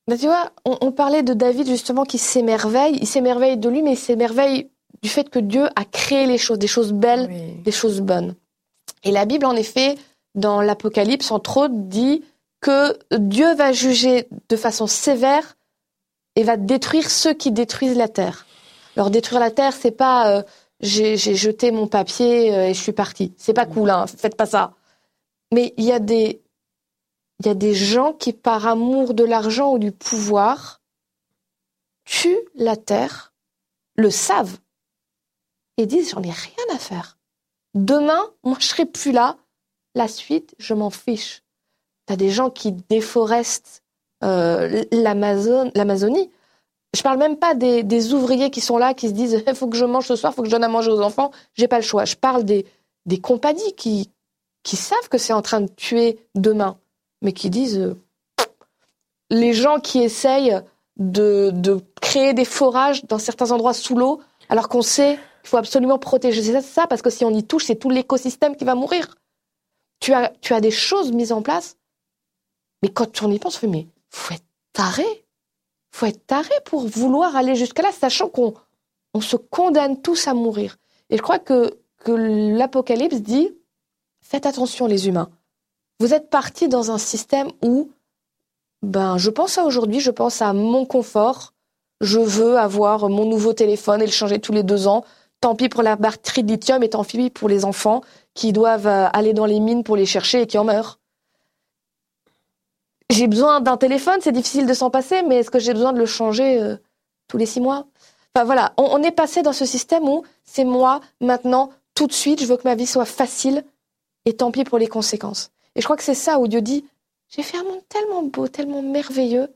Ben, 0.07 0.17
tu 0.17 0.25
vois, 0.25 0.51
on, 0.65 0.77
on 0.81 0.91
parlait 0.91 1.23
de 1.23 1.33
David 1.33 1.67
justement 1.67 2.03
qui 2.03 2.17
s'émerveille. 2.17 2.97
Il 3.01 3.07
s'émerveille 3.07 3.57
de 3.57 3.69
lui, 3.69 3.81
mais 3.81 3.93
il 3.93 3.97
s'émerveille 3.97 4.69
du 5.01 5.09
fait 5.09 5.29
que 5.29 5.39
Dieu 5.39 5.67
a 5.75 5.85
créé 5.85 6.27
les 6.27 6.37
choses, 6.37 6.59
des 6.59 6.67
choses 6.67 6.91
belles, 6.93 7.27
Oui. 7.31 7.61
des 7.63 7.71
choses 7.71 8.01
bonnes. 8.01 8.35
Et 9.03 9.11
la 9.11 9.25
Bible, 9.25 9.45
en 9.45 9.55
effet, 9.55 9.95
dans 10.35 10.61
l'Apocalypse, 10.61 11.31
entre 11.31 11.57
autres, 11.57 11.73
dit 11.75 12.23
que 12.59 12.97
Dieu 13.17 13.53
va 13.55 13.71
juger 13.71 14.27
de 14.49 14.55
façon 14.57 14.87
sévère 14.87 15.55
et 16.35 16.43
va 16.43 16.57
détruire 16.57 17.09
ceux 17.09 17.33
qui 17.33 17.51
détruisent 17.51 17.97
la 17.97 18.07
terre. 18.09 18.45
Alors 18.97 19.09
détruire 19.09 19.39
la 19.39 19.51
terre, 19.51 19.73
c'est 19.73 19.91
pas 19.91 20.29
euh, 20.37 20.43
j'ai 20.81 21.17
jeté 21.17 21.71
mon 21.71 21.87
papier 21.87 22.53
euh, 22.53 22.67
et 22.67 22.73
je 22.73 22.81
suis 22.81 22.91
parti. 22.91 23.33
C'est 23.37 23.53
pas 23.53 23.65
cool, 23.65 23.89
hein, 23.89 24.05
faites 24.07 24.35
pas 24.35 24.45
ça. 24.45 24.73
Mais 25.53 25.73
il 25.77 25.85
y 25.85 25.91
a 25.91 25.99
des 25.99 26.41
il 27.39 27.47
y 27.47 27.49
a 27.49 27.55
des 27.55 27.73
gens 27.73 28.13
qui, 28.13 28.31
par 28.31 28.65
amour 28.65 29.13
de 29.13 29.25
l'argent 29.25 29.73
ou 29.73 29.79
du 29.79 29.91
pouvoir, 29.91 30.81
tuent 32.05 32.47
la 32.55 32.77
terre, 32.77 33.33
le 33.95 34.09
savent 34.09 34.57
et 35.77 35.85
disent 35.85 36.11
j'en 36.11 36.23
ai 36.23 36.31
rien 36.31 36.73
à 36.73 36.77
faire. 36.77 37.17
Demain, 37.73 38.31
moi 38.43 38.57
je 38.59 38.67
serai 38.67 38.85
plus 38.85 39.11
là. 39.11 39.37
La 39.95 40.07
suite, 40.07 40.55
je 40.59 40.73
m'en 40.73 40.89
fiche. 40.89 41.43
T'as 42.05 42.15
des 42.15 42.29
gens 42.29 42.49
qui 42.49 42.71
déforestent 42.71 43.83
euh, 44.23 44.83
l'Amazon, 44.91 45.71
l'Amazonie. 45.75 46.31
Je 46.95 47.03
parle 47.03 47.17
même 47.17 47.35
pas 47.35 47.53
des, 47.53 48.13
ouvriers 48.13 48.49
qui 48.49 48.61
sont 48.61 48.77
là, 48.77 48.93
qui 48.93 49.09
se 49.09 49.13
disent 49.13 49.43
il 49.45 49.55
faut 49.55 49.67
que 49.67 49.77
je 49.77 49.85
mange 49.85 50.07
ce 50.07 50.15
soir, 50.15 50.31
il 50.31 50.35
faut 50.35 50.41
que 50.41 50.47
je 50.47 50.53
donne 50.53 50.63
à 50.63 50.69
manger 50.69 50.89
aux 50.89 51.01
enfants, 51.01 51.31
j'ai 51.53 51.67
pas 51.67 51.77
le 51.77 51.83
choix. 51.83 52.05
Je 52.05 52.15
parle 52.15 52.43
des, 52.43 52.65
des 53.05 53.19
compagnies 53.19 53.75
qui, 53.75 54.09
savent 54.65 55.09
que 55.09 55.17
c'est 55.17 55.33
en 55.33 55.41
train 55.41 55.61
de 55.61 55.69
tuer 55.69 56.19
demain, 56.33 56.77
mais 57.21 57.33
qui 57.33 57.49
disent 57.49 57.77
euh, 57.77 57.95
les 59.29 59.53
gens 59.53 59.79
qui 59.79 60.01
essayent 60.01 60.61
de, 60.97 61.51
créer 62.01 62.33
des 62.33 62.45
forages 62.45 63.03
dans 63.05 63.19
certains 63.19 63.51
endroits 63.51 63.73
sous 63.73 63.95
l'eau, 63.95 64.21
alors 64.47 64.69
qu'on 64.69 64.81
sait 64.81 65.19
qu'il 65.41 65.49
faut 65.49 65.57
absolument 65.57 65.99
protéger 65.99 66.41
ça, 66.41 66.61
ça, 66.61 66.87
parce 66.87 67.01
que 67.01 67.09
si 67.09 67.25
on 67.25 67.31
y 67.31 67.43
touche, 67.43 67.65
c'est 67.65 67.75
tout 67.75 67.89
l'écosystème 67.89 68.55
qui 68.55 68.63
va 68.63 68.75
mourir. 68.75 69.15
Tu 69.99 70.13
as, 70.13 70.31
tu 70.41 70.53
as 70.53 70.61
des 70.61 70.71
choses 70.71 71.11
mises 71.11 71.31
en 71.31 71.41
place, 71.41 71.77
mais 72.81 72.89
quand 72.89 73.21
on 73.23 73.31
y 73.31 73.39
pense, 73.39 73.57
on 73.57 73.59
fait, 73.59 73.67
mais 73.67 73.87
faut 74.09 74.33
être 74.33 74.45
taré. 74.71 75.24
Faut 75.95 76.07
être 76.07 76.27
taré 76.27 76.51
pour 76.65 76.85
vouloir 76.85 77.37
aller 77.37 77.55
jusqu'à 77.55 77.81
là, 77.81 77.89
sachant 77.93 78.27
qu'on 78.27 78.53
on 79.13 79.21
se 79.21 79.37
condamne 79.37 80.01
tous 80.01 80.27
à 80.27 80.33
mourir. 80.33 80.75
Et 81.09 81.15
je 81.15 81.21
crois 81.21 81.39
que, 81.39 81.79
que 82.03 82.11
l'Apocalypse 82.11 83.21
dit, 83.21 83.55
faites 84.19 84.45
attention 84.45 84.87
les 84.87 85.07
humains. 85.07 85.29
Vous 86.01 86.13
êtes 86.13 86.29
partis 86.29 86.67
dans 86.67 86.91
un 86.91 86.97
système 86.97 87.47
où, 87.63 87.91
ben, 88.81 89.17
je 89.17 89.29
pense 89.29 89.57
à 89.57 89.63
aujourd'hui, 89.63 90.01
je 90.01 90.11
pense 90.11 90.41
à 90.41 90.51
mon 90.51 90.85
confort. 90.85 91.53
Je 92.01 92.19
veux 92.19 92.57
avoir 92.57 93.07
mon 93.07 93.23
nouveau 93.23 93.53
téléphone 93.53 94.01
et 94.01 94.05
le 94.05 94.11
changer 94.11 94.39
tous 94.39 94.51
les 94.51 94.63
deux 94.63 94.89
ans. 94.89 95.05
Tant 95.39 95.55
pis 95.55 95.69
pour 95.69 95.81
la 95.81 95.95
batterie 95.95 96.43
de 96.43 96.51
lithium 96.51 96.83
et 96.83 96.89
tant 96.89 97.05
pis 97.05 97.29
pour 97.29 97.47
les 97.47 97.63
enfants 97.63 98.01
qui 98.33 98.51
doivent 98.51 98.87
euh, 98.87 99.07
aller 99.13 99.31
dans 99.31 99.45
les 99.45 99.61
mines 99.61 99.85
pour 99.85 99.95
les 99.95 100.05
chercher 100.05 100.41
et 100.41 100.45
qui 100.45 100.57
en 100.57 100.65
meurent. 100.65 100.99
J'ai 103.11 103.27
besoin 103.27 103.61
d'un 103.61 103.77
téléphone, 103.77 104.19
c'est 104.21 104.31
difficile 104.31 104.65
de 104.65 104.73
s'en 104.73 104.89
passer, 104.89 105.21
mais 105.21 105.37
est-ce 105.37 105.51
que 105.51 105.59
j'ai 105.59 105.73
besoin 105.73 105.93
de 105.93 105.99
le 105.99 106.05
changer 106.05 106.61
euh, 106.61 106.75
tous 107.27 107.37
les 107.37 107.45
six 107.45 107.61
mois? 107.61 107.87
Enfin 108.35 108.45
voilà, 108.45 108.73
on, 108.77 109.01
est 109.03 109.11
passé 109.11 109.41
dans 109.43 109.53
ce 109.53 109.65
système 109.65 110.09
où 110.09 110.23
c'est 110.43 110.65
moi, 110.65 110.99
maintenant, 111.21 111.71
tout 111.93 112.07
de 112.07 112.13
suite, 112.13 112.41
je 112.41 112.45
veux 112.45 112.57
que 112.57 112.67
ma 112.67 112.75
vie 112.75 112.87
soit 112.87 113.05
facile 113.05 113.63
et 114.25 114.35
tant 114.35 114.51
pis 114.51 114.63
pour 114.63 114.77
les 114.77 114.87
conséquences. 114.87 115.51
Et 115.75 115.81
je 115.81 115.85
crois 115.85 115.95
que 115.95 116.03
c'est 116.03 116.15
ça 116.15 116.39
où 116.39 116.47
Dieu 116.47 116.61
dit, 116.61 116.85
j'ai 117.29 117.43
fait 117.43 117.57
un 117.57 117.63
monde 117.63 117.81
tellement 117.87 118.23
beau, 118.23 118.47
tellement 118.47 118.81
merveilleux, 118.81 119.47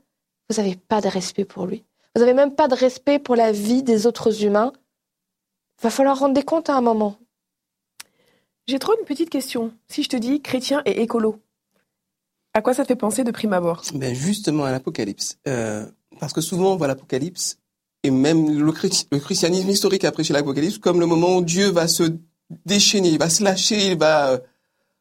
vous 0.48 0.56
n'avez 0.56 0.76
pas 0.76 1.00
de 1.00 1.08
respect 1.08 1.44
pour 1.44 1.66
lui. 1.66 1.84
Vous 2.14 2.20
n'avez 2.20 2.34
même 2.34 2.54
pas 2.54 2.68
de 2.68 2.74
respect 2.74 3.18
pour 3.18 3.36
la 3.36 3.52
vie 3.52 3.82
des 3.82 4.06
autres 4.06 4.44
humains. 4.44 4.72
Va 5.82 5.90
falloir 5.90 6.18
rendre 6.18 6.34
des 6.34 6.42
comptes 6.42 6.70
à 6.70 6.74
un 6.74 6.80
moment. 6.80 7.16
J'ai 8.66 8.78
trop 8.78 8.94
une 8.98 9.04
petite 9.04 9.30
question. 9.30 9.72
Si 9.88 10.02
je 10.02 10.08
te 10.08 10.16
dis 10.16 10.40
chrétien 10.40 10.82
et 10.86 11.02
écolo, 11.02 11.38
à 12.54 12.62
quoi 12.62 12.74
ça 12.74 12.84
fait 12.84 12.96
penser 12.96 13.24
de 13.24 13.30
prime 13.30 13.52
abord? 13.52 13.82
Ben 13.94 14.14
justement 14.14 14.64
à 14.64 14.72
l'Apocalypse. 14.72 15.38
Euh, 15.46 15.86
parce 16.18 16.32
que 16.32 16.40
souvent 16.40 16.72
on 16.72 16.76
voit 16.76 16.88
l'Apocalypse, 16.88 17.58
et 18.02 18.10
même 18.10 18.58
le, 18.58 18.72
christianisme 19.20 19.68
historique 19.68 20.04
a 20.04 20.12
prêché 20.12 20.32
l'Apocalypse 20.32 20.78
comme 20.78 21.00
le 21.00 21.06
moment 21.06 21.36
où 21.36 21.42
Dieu 21.42 21.68
va 21.68 21.86
se 21.88 22.04
déchaîner, 22.66 23.10
il 23.10 23.18
va 23.18 23.30
se 23.30 23.44
lâcher, 23.44 23.92
il 23.92 23.98
va 23.98 24.30
euh, 24.30 24.38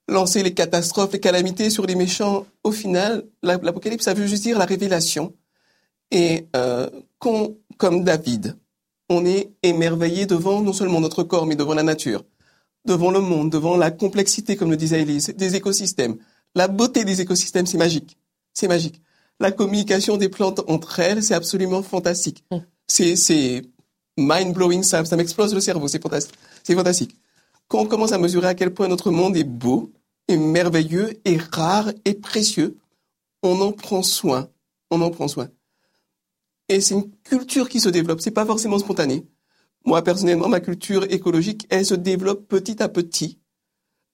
lancer 0.08 0.44
les 0.44 0.54
catastrophes, 0.54 1.14
les 1.14 1.20
calamités 1.20 1.70
sur 1.70 1.86
les 1.86 1.96
méchants. 1.96 2.46
Au 2.64 2.72
final, 2.72 3.24
la- 3.42 3.58
l'Apocalypse, 3.58 4.06
ça 4.06 4.14
veut 4.14 4.28
juste 4.28 4.44
dire 4.44 4.58
la 4.60 4.66
révélation. 4.66 5.34
Et 6.12 6.48
euh, 6.56 6.90
comme 7.20 8.04
David, 8.04 8.58
on 9.10 9.26
est 9.26 9.52
émerveillé 9.64 10.26
devant 10.26 10.62
non 10.62 10.74
seulement 10.74 11.00
notre 11.02 11.24
corps, 11.24 11.46
mais 11.46 11.56
devant 11.56 11.74
la 11.74 11.84
nature, 11.84 12.24
devant 12.86 13.12
le 13.12 13.20
monde, 13.20 13.52
devant 13.52 13.78
la 13.78 13.92
complexité, 13.92 14.56
comme 14.56 14.72
le 14.72 14.78
disait 14.78 15.02
Elise, 15.02 15.34
des 15.36 15.56
écosystèmes. 15.56 16.18
La 16.56 16.68
beauté 16.68 17.06
des 17.06 17.22
écosystèmes, 17.22 17.66
c'est 17.66 17.78
magique. 17.78 18.18
C'est 18.54 18.68
magique. 18.68 19.02
La 19.40 19.52
communication 19.52 20.18
des 20.18 20.30
plantes 20.30 20.62
entre 20.68 21.00
elles, 21.00 21.24
c'est 21.24 21.34
absolument 21.34 21.82
fantastique. 21.82 22.44
C'est, 22.88 23.16
c'est 23.16 23.62
mind-blowing, 24.18 24.84
ça, 24.84 25.06
ça 25.06 25.16
m'explose 25.16 25.54
le 25.54 25.62
cerveau, 25.62 25.88
c'est 25.88 26.02
fantastique. 26.02 26.36
C'est 26.64 26.76
fantastique. 26.76 27.16
Quand 27.68 27.80
on 27.80 27.86
commence 27.86 28.12
à 28.12 28.18
mesurer 28.18 28.48
à 28.48 28.56
quel 28.56 28.74
point 28.74 28.88
notre 28.88 29.12
monde 29.12 29.38
est 29.38 29.44
beau, 29.44 29.92
est 30.28 30.38
merveilleux, 30.38 31.20
est 31.24 31.42
rare, 31.54 31.92
et 32.04 32.16
précieux, 32.16 32.78
on 33.44 33.62
en 33.62 33.72
prend 33.72 34.04
soin. 34.04 34.50
On 34.92 35.02
en 35.02 35.12
prend 35.12 35.28
soin. 35.28 35.50
Et 36.68 36.82
c'est 36.82 36.96
une 36.96 37.10
culture 37.24 37.70
qui 37.70 37.80
se 37.80 37.90
développe. 37.90 38.22
C'est 38.22 38.32
pas 38.32 38.46
forcément 38.46 38.78
spontané. 38.78 39.26
Moi, 39.86 40.04
personnellement, 40.04 40.50
ma 40.50 40.60
culture 40.60 41.06
écologique, 41.12 41.66
elle 41.70 41.86
se 41.86 41.96
développe 41.96 42.48
petit 42.48 42.82
à 42.84 42.90
petit. 42.90 43.39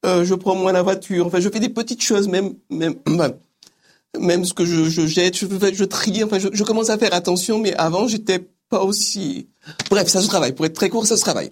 Euh, 0.06 0.24
je 0.24 0.36
prends 0.36 0.56
moins 0.56 0.72
la 0.72 0.84
voiture. 0.84 1.26
Enfin, 1.28 1.40
je 1.40 1.50
fais 1.50 1.60
des 1.60 1.70
petites 1.70 2.02
choses, 2.04 2.28
même, 2.28 2.56
même, 2.70 2.96
même 4.20 4.46
ce 4.46 4.54
que 4.54 4.66
je, 4.66 4.86
je 4.86 5.06
jette, 5.08 5.38
je, 5.38 5.48
je 5.48 5.84
trie. 5.86 6.24
Enfin, 6.24 6.40
je, 6.40 6.50
je 6.52 6.64
commence 6.64 6.90
à 6.90 6.98
faire 6.98 7.14
attention, 7.14 7.60
mais 7.60 7.74
avant, 7.76 8.08
j'étais 8.08 8.48
pas 8.70 8.84
aussi. 8.84 9.48
Bref, 9.90 10.08
ça 10.08 10.22
se 10.22 10.28
travaille. 10.28 10.54
Pour 10.54 10.66
être 10.66 10.74
très 10.76 10.90
court, 10.90 11.06
ça 11.06 11.18
se 11.18 11.22
travaille. 11.22 11.50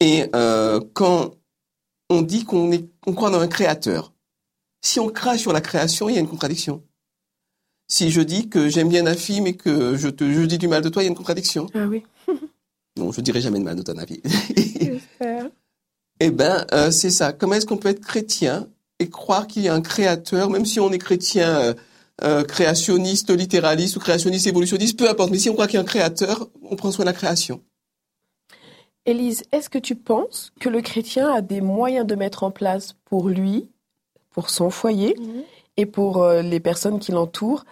Et 0.00 0.24
euh, 0.34 0.80
quand 0.92 1.34
on 2.10 2.22
dit 2.22 2.44
qu'on 2.44 2.70
est, 2.72 2.84
on 3.06 3.12
croit 3.14 3.30
dans 3.30 3.40
un 3.40 3.48
créateur, 3.48 4.12
si 4.82 5.00
on 5.00 5.08
crache 5.08 5.40
sur 5.40 5.52
la 5.52 5.60
création, 5.60 6.08
il 6.08 6.14
y 6.14 6.18
a 6.18 6.20
une 6.20 6.28
contradiction. 6.28 6.82
Si 7.88 8.10
je 8.10 8.20
dis 8.20 8.48
que 8.48 8.68
j'aime 8.68 8.88
bien 8.88 9.06
un 9.06 9.14
film 9.14 9.46
et 9.46 9.56
que 9.56 9.96
je 9.96 10.08
te 10.08 10.30
je 10.30 10.42
dis 10.42 10.58
du 10.58 10.68
mal 10.68 10.82
de 10.82 10.88
toi, 10.88 11.02
il 11.02 11.06
y 11.06 11.08
a 11.08 11.10
une 11.10 11.16
contradiction. 11.16 11.68
Ah 11.74 11.86
oui. 11.86 12.02
Non, 12.96 13.12
je 13.12 13.20
dirai 13.20 13.40
jamais 13.40 13.58
de 13.58 13.64
mal 13.64 13.76
de 13.76 13.82
ton 13.82 13.96
avis. 13.98 14.20
Eh 16.20 16.30
ben, 16.30 16.66
euh, 16.72 16.90
c'est 16.90 17.10
ça. 17.10 17.32
Comment 17.32 17.54
est-ce 17.54 17.66
qu'on 17.66 17.76
peut 17.76 17.88
être 17.88 18.00
chrétien 18.00 18.68
et 18.98 19.10
croire 19.10 19.46
qu'il 19.46 19.62
y 19.62 19.68
a 19.68 19.74
un 19.74 19.82
créateur, 19.82 20.50
même 20.50 20.64
si 20.64 20.80
on 20.80 20.90
est 20.90 20.98
chrétien 20.98 21.60
euh, 21.60 21.74
euh, 22.22 22.44
créationniste, 22.44 23.30
littéraliste 23.30 23.96
ou 23.96 24.00
créationniste 24.00 24.46
évolutionniste, 24.46 24.98
peu 24.98 25.08
importe. 25.08 25.30
Mais 25.30 25.38
si 25.38 25.50
on 25.50 25.52
croit 25.52 25.66
qu'il 25.66 25.74
y 25.74 25.78
a 25.78 25.82
un 25.82 25.84
créateur, 25.84 26.48
on 26.62 26.74
prend 26.74 26.90
soin 26.90 27.04
de 27.04 27.10
la 27.10 27.14
création. 27.14 27.60
Élise, 29.04 29.44
est-ce 29.52 29.68
que 29.68 29.78
tu 29.78 29.94
penses 29.94 30.52
que 30.58 30.70
le 30.70 30.80
chrétien 30.80 31.30
a 31.32 31.42
des 31.42 31.60
moyens 31.60 32.06
de 32.06 32.14
mettre 32.14 32.42
en 32.42 32.50
place 32.50 32.94
pour 33.04 33.28
lui, 33.28 33.68
pour 34.30 34.48
son 34.48 34.70
foyer 34.70 35.14
et 35.76 35.84
pour 35.84 36.22
euh, 36.22 36.40
les 36.40 36.58
personnes 36.58 36.98
qui 36.98 37.12
l'entourent 37.12 37.66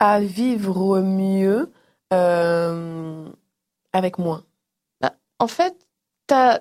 à 0.00 0.20
vivre 0.20 1.00
mieux 1.00 1.70
euh, 2.12 3.24
avec 3.92 4.18
moins? 4.18 4.44
Bah, 5.00 5.14
en 5.38 5.46
fait, 5.46 5.76
t'as, 6.26 6.58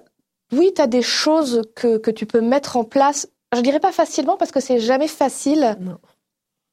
oui, 0.51 0.71
tu 0.75 0.81
as 0.81 0.88
des 0.88 1.01
choses 1.01 1.62
que, 1.75 1.97
que 1.97 2.12
tu 2.12 2.25
peux 2.25 2.41
mettre 2.41 2.77
en 2.77 2.83
place. 2.83 3.27
Je 3.55 3.62
dirais 3.62 3.79
pas 3.79 3.91
facilement 3.91 4.38
parce 4.38 4.51
que 4.51 4.59
c'est 4.59 4.79
jamais 4.79 5.07
facile 5.07 5.77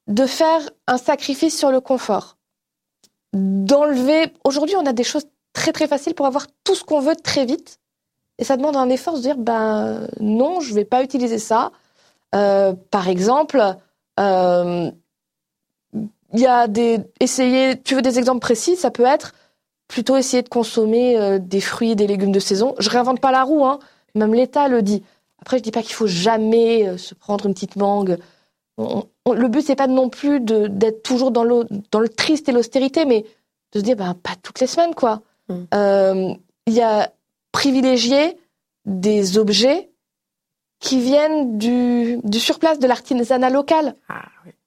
de 0.06 0.26
faire 0.26 0.60
un 0.86 0.98
sacrifice 0.98 1.56
sur 1.56 1.70
le 1.70 1.80
confort. 1.80 2.36
D'enlever. 3.32 4.32
Aujourd'hui, 4.44 4.76
on 4.76 4.86
a 4.86 4.92
des 4.92 5.04
choses 5.04 5.26
très 5.52 5.72
très 5.72 5.88
faciles 5.88 6.14
pour 6.14 6.26
avoir 6.26 6.46
tout 6.64 6.74
ce 6.74 6.84
qu'on 6.84 7.00
veut 7.00 7.16
très 7.16 7.44
vite. 7.44 7.80
Et 8.38 8.44
ça 8.44 8.56
demande 8.56 8.76
un 8.76 8.88
effort 8.90 9.14
de 9.14 9.18
se 9.18 9.22
dire 9.22 9.36
ben 9.36 10.06
non, 10.20 10.60
je 10.60 10.74
vais 10.74 10.84
pas 10.84 11.02
utiliser 11.02 11.38
ça. 11.38 11.72
Euh, 12.34 12.74
par 12.90 13.08
exemple, 13.08 13.62
euh, 14.20 14.90
il 15.92 16.40
y 16.40 16.46
a 16.46 16.68
des 16.68 17.00
essayer. 17.20 17.80
Tu 17.80 17.94
veux 17.94 18.02
des 18.02 18.18
exemples 18.18 18.40
précis 18.40 18.76
Ça 18.76 18.90
peut 18.90 19.04
être 19.04 19.32
plutôt 19.88 20.16
essayer 20.16 20.42
de 20.42 20.48
consommer 20.48 21.18
euh, 21.18 21.38
des 21.38 21.60
fruits 21.60 21.92
et 21.92 21.94
des 21.94 22.06
légumes 22.06 22.32
de 22.32 22.40
saison. 22.40 22.74
Je 22.78 22.90
réinvente 22.90 23.20
pas 23.20 23.30
la 23.32 23.42
roue, 23.44 23.64
hein. 23.64 23.78
Même 24.14 24.34
l'État 24.34 24.68
le 24.68 24.82
dit. 24.82 25.02
Après, 25.40 25.58
je 25.58 25.62
dis 25.62 25.70
pas 25.70 25.82
qu'il 25.82 25.94
faut 25.94 26.06
jamais 26.06 26.88
euh, 26.88 26.96
se 26.98 27.14
prendre 27.14 27.46
une 27.46 27.54
petite 27.54 27.76
mangue. 27.76 28.18
On- 28.78 29.04
on- 29.24 29.32
le 29.32 29.48
but 29.48 29.62
c'est 29.66 29.76
pas 29.76 29.86
non 29.86 30.08
plus 30.08 30.40
d'être 30.40 31.02
toujours 31.02 31.30
dans 31.30 31.44
le 31.44 31.66
dans 31.90 32.00
le 32.00 32.08
triste 32.08 32.48
et 32.48 32.52
l'austérité, 32.52 33.04
mais 33.04 33.22
de 33.72 33.78
se 33.78 33.84
dire 33.84 33.96
ben 33.96 34.14
pas 34.14 34.32
toutes 34.42 34.60
les 34.60 34.66
semaines 34.66 34.94
quoi. 34.94 35.22
Euh, 35.74 36.32
Il 36.66 36.72
y 36.74 36.82
a 36.82 37.10
privilégier 37.52 38.36
des 38.86 39.38
objets 39.38 39.90
qui 40.80 41.00
viennent 41.00 41.56
du, 41.58 42.18
du 42.22 42.38
surplace 42.40 42.78
de 42.78 42.86
l'artisanat 42.86 43.50
local. 43.50 43.94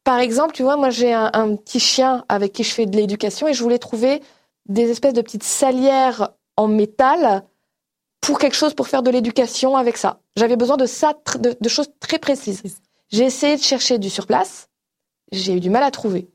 Par 0.04 0.20
exemple, 0.20 0.54
tu 0.54 0.64
vois, 0.64 0.76
moi 0.78 0.90
j'ai 0.90 1.14
un, 1.14 1.30
un 1.34 1.56
petit 1.56 1.80
chien 1.80 2.26
avec 2.30 2.52
qui 2.54 2.64
je 2.64 2.74
fais 2.74 2.86
de 2.86 2.96
l'éducation 2.96 3.48
et 3.48 3.54
je 3.54 3.62
voulais 3.62 3.78
trouver 3.80 4.22
des 4.70 4.90
espèces 4.90 5.14
de 5.14 5.22
petites 5.22 5.44
salières 5.44 6.30
en 6.56 6.68
métal 6.68 7.44
pour 8.22 8.40
quelque 8.40 8.56
chose 8.56 8.74
pour 8.74 8.88
faire 8.88 9.04
de 9.04 9.12
l'éducation 9.12 9.76
avec 9.76 9.98
ça. 9.98 10.22
J'avais 10.36 10.56
besoin 10.56 10.78
de 10.78 10.86
ça, 10.86 11.14
de, 11.38 11.58
de 11.60 11.70
choses 11.70 11.90
très 12.00 12.20
précises. 12.20 12.64
J'ai 13.12 13.26
essayé 13.26 13.58
de 13.58 13.62
chercher 13.62 13.98
du 13.98 14.10
surplace, 14.10 14.70
j'ai 15.32 15.54
eu 15.54 15.60
du 15.60 15.70
mal 15.70 15.84
à 15.84 15.92
trouver. 15.92 16.30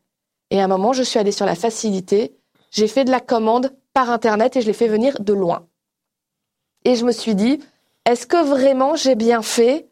Et 0.50 0.60
à 0.60 0.64
un 0.64 0.68
moment, 0.68 0.92
je 0.92 1.02
suis 1.02 1.18
allée 1.18 1.32
sur 1.32 1.46
la 1.46 1.54
facilité, 1.54 2.36
j'ai 2.70 2.88
fait 2.88 3.04
de 3.04 3.10
la 3.10 3.20
commande 3.20 3.72
par 3.92 4.10
internet 4.10 4.56
et 4.56 4.60
je 4.60 4.66
l'ai 4.66 4.72
fait 4.72 4.88
venir 4.88 5.20
de 5.20 5.32
loin. 5.32 5.66
Et 6.84 6.96
je 6.96 7.04
me 7.04 7.12
suis 7.12 7.34
dit, 7.34 7.60
est-ce 8.04 8.26
que 8.26 8.44
vraiment 8.44 8.96
j'ai 8.96 9.14
bien 9.14 9.42
fait? 9.42 9.88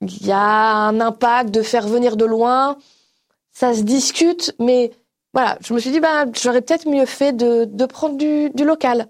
Il 0.00 0.26
y 0.26 0.32
a 0.32 0.76
un 0.76 1.00
impact 1.00 1.50
de 1.50 1.62
faire 1.62 1.86
venir 1.86 2.16
de 2.16 2.24
loin, 2.24 2.76
ça 3.52 3.74
se 3.74 3.82
discute, 3.82 4.54
mais 4.58 4.90
voilà, 5.32 5.58
je 5.64 5.72
me 5.72 5.78
suis 5.78 5.90
dit, 5.90 6.00
bah, 6.00 6.26
j'aurais 6.32 6.60
peut-être 6.60 6.88
mieux 6.88 7.06
fait 7.06 7.32
de, 7.32 7.64
de 7.64 7.86
prendre 7.86 8.16
du, 8.16 8.50
du 8.50 8.64
local. 8.64 9.06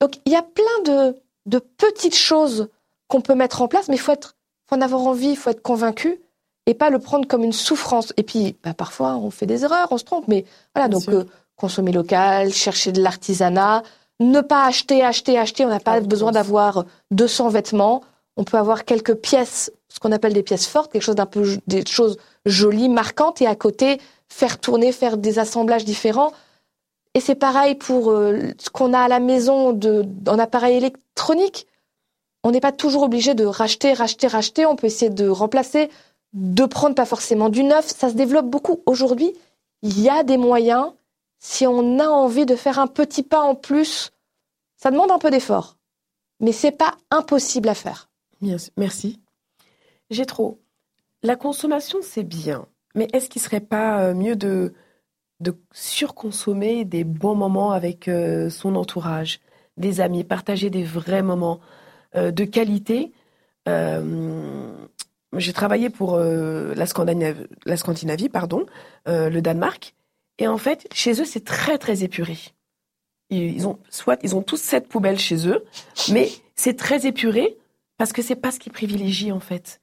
Donc 0.00 0.16
il 0.24 0.32
y 0.32 0.36
a 0.36 0.42
plein 0.42 0.82
de, 0.84 1.16
de 1.46 1.58
petites 1.58 2.16
choses 2.16 2.68
qu'on 3.08 3.20
peut 3.20 3.34
mettre 3.34 3.62
en 3.62 3.68
place, 3.68 3.88
mais 3.88 3.96
il 3.96 4.00
faut, 4.00 4.12
être, 4.12 4.36
faut 4.68 4.76
en 4.76 4.80
avoir 4.80 5.02
envie, 5.02 5.30
il 5.30 5.36
faut 5.36 5.50
être 5.50 5.62
convaincu 5.62 6.20
et 6.66 6.74
pas 6.74 6.90
le 6.90 6.98
prendre 6.98 7.26
comme 7.26 7.44
une 7.44 7.52
souffrance. 7.52 8.12
Et 8.16 8.22
puis, 8.22 8.56
bah, 8.62 8.74
parfois, 8.74 9.16
on 9.16 9.30
fait 9.30 9.46
des 9.46 9.64
erreurs, 9.64 9.88
on 9.90 9.98
se 9.98 10.04
trompe, 10.04 10.28
mais 10.28 10.44
voilà, 10.74 10.88
donc 10.88 11.08
euh, 11.08 11.24
consommer 11.56 11.92
local, 11.92 12.52
chercher 12.52 12.92
de 12.92 13.02
l'artisanat, 13.02 13.82
ne 14.20 14.40
pas 14.40 14.66
acheter, 14.66 15.02
acheter, 15.02 15.38
acheter. 15.38 15.64
On 15.64 15.68
n'a 15.68 15.80
pas 15.80 16.00
besoin 16.00 16.32
d'avoir 16.32 16.84
200 17.10 17.48
vêtements. 17.48 18.02
On 18.36 18.44
peut 18.44 18.56
avoir 18.56 18.84
quelques 18.84 19.14
pièces, 19.14 19.72
ce 19.92 20.00
qu'on 20.00 20.12
appelle 20.12 20.32
des 20.32 20.42
pièces 20.42 20.66
fortes, 20.66 20.90
quelque 20.90 21.02
chose 21.02 21.16
d'un 21.16 21.26
peu, 21.26 21.58
des 21.66 21.84
choses 21.84 22.16
jolies, 22.46 22.88
marquantes, 22.88 23.42
et 23.42 23.46
à 23.46 23.54
côté, 23.54 24.00
faire 24.28 24.58
tourner, 24.58 24.90
faire 24.90 25.18
des 25.18 25.38
assemblages 25.38 25.84
différents. 25.84 26.32
Et 27.12 27.20
c'est 27.20 27.34
pareil 27.34 27.74
pour 27.74 28.10
euh, 28.10 28.52
ce 28.58 28.70
qu'on 28.70 28.94
a 28.94 29.00
à 29.00 29.08
la 29.08 29.20
maison 29.20 29.74
de, 29.74 30.06
en 30.26 30.38
appareil 30.38 30.78
électronique. 30.78 31.66
On 32.42 32.52
n'est 32.52 32.60
pas 32.60 32.72
toujours 32.72 33.02
obligé 33.02 33.34
de 33.34 33.44
racheter, 33.44 33.92
racheter, 33.92 34.28
racheter. 34.28 34.64
On 34.64 34.76
peut 34.76 34.86
essayer 34.86 35.10
de 35.10 35.28
remplacer, 35.28 35.90
de 36.32 36.64
prendre 36.64 36.94
pas 36.94 37.04
forcément 37.04 37.50
du 37.50 37.62
neuf. 37.62 37.86
Ça 37.86 38.08
se 38.08 38.14
développe 38.14 38.46
beaucoup. 38.46 38.80
Aujourd'hui, 38.86 39.34
il 39.82 40.00
y 40.00 40.08
a 40.08 40.22
des 40.22 40.38
moyens. 40.38 40.86
Si 41.38 41.66
on 41.66 41.98
a 41.98 42.08
envie 42.08 42.46
de 42.46 42.56
faire 42.56 42.78
un 42.78 42.86
petit 42.86 43.22
pas 43.22 43.40
en 43.40 43.54
plus, 43.54 44.10
ça 44.78 44.90
demande 44.90 45.10
un 45.10 45.18
peu 45.18 45.30
d'effort. 45.30 45.76
Mais 46.40 46.52
c'est 46.52 46.72
pas 46.72 46.94
impossible 47.10 47.68
à 47.68 47.74
faire. 47.74 48.08
Merci. 48.78 49.21
J'ai 50.12 50.26
trop. 50.26 50.60
La 51.22 51.36
consommation, 51.36 52.00
c'est 52.02 52.22
bien. 52.22 52.66
Mais 52.94 53.08
est-ce 53.14 53.30
qu'il 53.30 53.40
serait 53.40 53.60
pas 53.60 54.00
euh, 54.02 54.14
mieux 54.14 54.36
de, 54.36 54.74
surconsommer 55.72 56.84
des 56.84 57.02
bons 57.02 57.34
moments 57.34 57.72
avec 57.72 58.08
euh, 58.08 58.50
son 58.50 58.76
entourage, 58.76 59.40
des 59.78 60.02
amis, 60.02 60.22
partager 60.22 60.68
des 60.68 60.84
vrais 60.84 61.22
moments 61.22 61.60
euh, 62.14 62.30
de 62.30 62.44
qualité? 62.44 63.12
J'ai 65.34 65.52
travaillé 65.54 65.88
pour 65.88 66.18
la, 66.18 66.86
Scandinavie, 66.86 68.28
pardon, 68.28 68.66
le 69.06 69.40
Danemark. 69.40 69.94
Et 70.38 70.46
en 70.46 70.58
fait, 70.58 70.86
chez 70.92 71.22
eux, 71.22 71.24
c'est 71.24 71.44
très, 71.44 71.78
très 71.78 72.02
épuré. 72.02 72.36
Ils 73.30 73.54
ils 73.54 73.66
ont, 73.66 73.78
soit 73.88 74.18
ils 74.22 74.34
ont 74.36 74.42
tous 74.42 74.60
cette 74.60 74.88
poubelle 74.88 75.18
chez 75.18 75.48
eux, 75.48 75.64
mais 76.10 76.28
c'est 76.54 76.76
très 76.76 77.06
épuré 77.06 77.56
parce 77.96 78.12
que 78.12 78.20
c'est 78.20 78.36
pas 78.36 78.50
ce 78.50 78.58
qu'ils 78.58 78.72
privilégient 78.72 79.32
en 79.32 79.40
fait. 79.40 79.80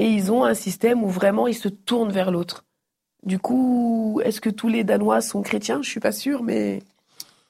Et 0.00 0.08
ils 0.08 0.32
ont 0.32 0.44
un 0.44 0.54
système 0.54 1.04
où 1.04 1.08
vraiment 1.10 1.46
ils 1.46 1.54
se 1.54 1.68
tournent 1.68 2.10
vers 2.10 2.30
l'autre. 2.30 2.64
Du 3.22 3.38
coup, 3.38 4.20
est-ce 4.24 4.40
que 4.40 4.48
tous 4.48 4.68
les 4.68 4.82
Danois 4.82 5.20
sont 5.20 5.42
chrétiens? 5.42 5.80
Je 5.82 5.90
suis 5.90 6.00
pas 6.00 6.10
sûre, 6.12 6.42
mais 6.42 6.82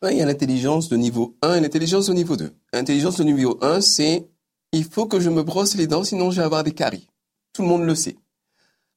il 0.02 0.16
y 0.16 0.20
a 0.20 0.26
l'intelligence 0.26 0.88
de 0.88 0.96
niveau 0.96 1.36
1 1.42 1.54
et 1.54 1.60
l'intelligence 1.60 2.06
de 2.08 2.12
niveau 2.14 2.36
2. 2.36 2.50
L'intelligence 2.72 3.18
de 3.18 3.22
niveau 3.22 3.56
1, 3.62 3.80
c'est 3.80 4.26
il 4.72 4.82
faut 4.84 5.06
que 5.06 5.20
je 5.20 5.30
me 5.30 5.44
brosse 5.44 5.76
les 5.76 5.86
dents, 5.86 6.02
sinon 6.02 6.32
je 6.32 6.38
vais 6.40 6.44
avoir 6.44 6.64
des 6.64 6.72
caries. 6.72 7.06
Tout 7.52 7.62
le 7.62 7.68
monde 7.68 7.84
le 7.84 7.94
sait. 7.94 8.16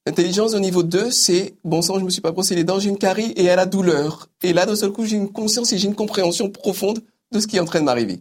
L'intelligence 0.06 0.52
de 0.52 0.58
niveau 0.58 0.82
2, 0.82 1.10
c'est 1.12 1.54
bon 1.62 1.80
sang, 1.80 2.00
je 2.00 2.04
me 2.04 2.10
suis 2.10 2.20
pas 2.20 2.32
brossé 2.32 2.56
les 2.56 2.64
dents, 2.64 2.80
j'ai 2.80 2.90
une 2.90 2.98
carie 2.98 3.30
et 3.36 3.44
elle 3.44 3.58
a 3.60 3.66
douleur. 3.66 4.28
Et 4.42 4.52
là, 4.52 4.66
d'un 4.66 4.74
seul 4.76 4.90
coup, 4.90 5.04
j'ai 5.04 5.16
une 5.16 5.30
conscience 5.30 5.72
et 5.72 5.78
j'ai 5.78 5.86
une 5.86 5.94
compréhension 5.94 6.50
profonde 6.50 7.04
de 7.32 7.38
ce 7.38 7.46
qui 7.46 7.56
est 7.56 7.60
en 7.60 7.64
train 7.66 7.80
de 7.80 7.84
m'arriver. 7.84 8.20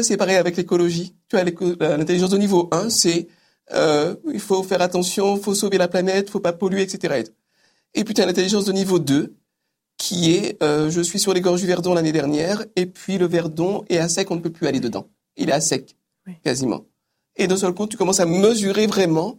C'est 0.00 0.16
pareil 0.16 0.36
avec 0.36 0.56
l'écologie. 0.56 1.14
Tu 1.28 1.36
l'éco- 1.44 1.74
euh, 1.82 1.96
l'intelligence 1.96 2.30
de 2.30 2.38
niveau 2.38 2.68
1, 2.70 2.88
c'est 2.88 3.26
euh, 3.72 4.14
il 4.32 4.40
faut 4.40 4.62
faire 4.62 4.80
attention, 4.82 5.36
faut 5.36 5.54
sauver 5.54 5.78
la 5.78 5.88
planète, 5.88 6.30
faut 6.30 6.40
pas 6.40 6.52
polluer, 6.52 6.82
etc. 6.82 7.24
Et 7.94 8.04
puis 8.04 8.14
tu 8.14 8.20
as 8.22 8.26
l'intelligence 8.26 8.64
de 8.64 8.72
niveau 8.72 8.98
2, 8.98 9.34
qui 9.96 10.34
est 10.34 10.62
euh, 10.62 10.90
je 10.90 11.00
suis 11.00 11.18
sur 11.18 11.34
les 11.34 11.40
gorges 11.40 11.60
du 11.60 11.66
Verdon 11.66 11.94
l'année 11.94 12.12
dernière, 12.12 12.64
et 12.76 12.86
puis 12.86 13.18
le 13.18 13.26
Verdon 13.26 13.84
est 13.88 13.98
à 13.98 14.08
sec, 14.08 14.30
on 14.30 14.36
ne 14.36 14.40
peut 14.40 14.50
plus 14.52 14.66
aller 14.66 14.80
dedans. 14.80 15.08
Il 15.36 15.48
est 15.50 15.52
à 15.52 15.60
sec, 15.60 15.96
quasiment. 16.44 16.86
Et 17.36 17.46
d'un 17.46 17.56
seul 17.56 17.72
coup, 17.74 17.86
tu 17.86 17.96
commences 17.96 18.20
à 18.20 18.26
mesurer 18.26 18.86
vraiment 18.86 19.38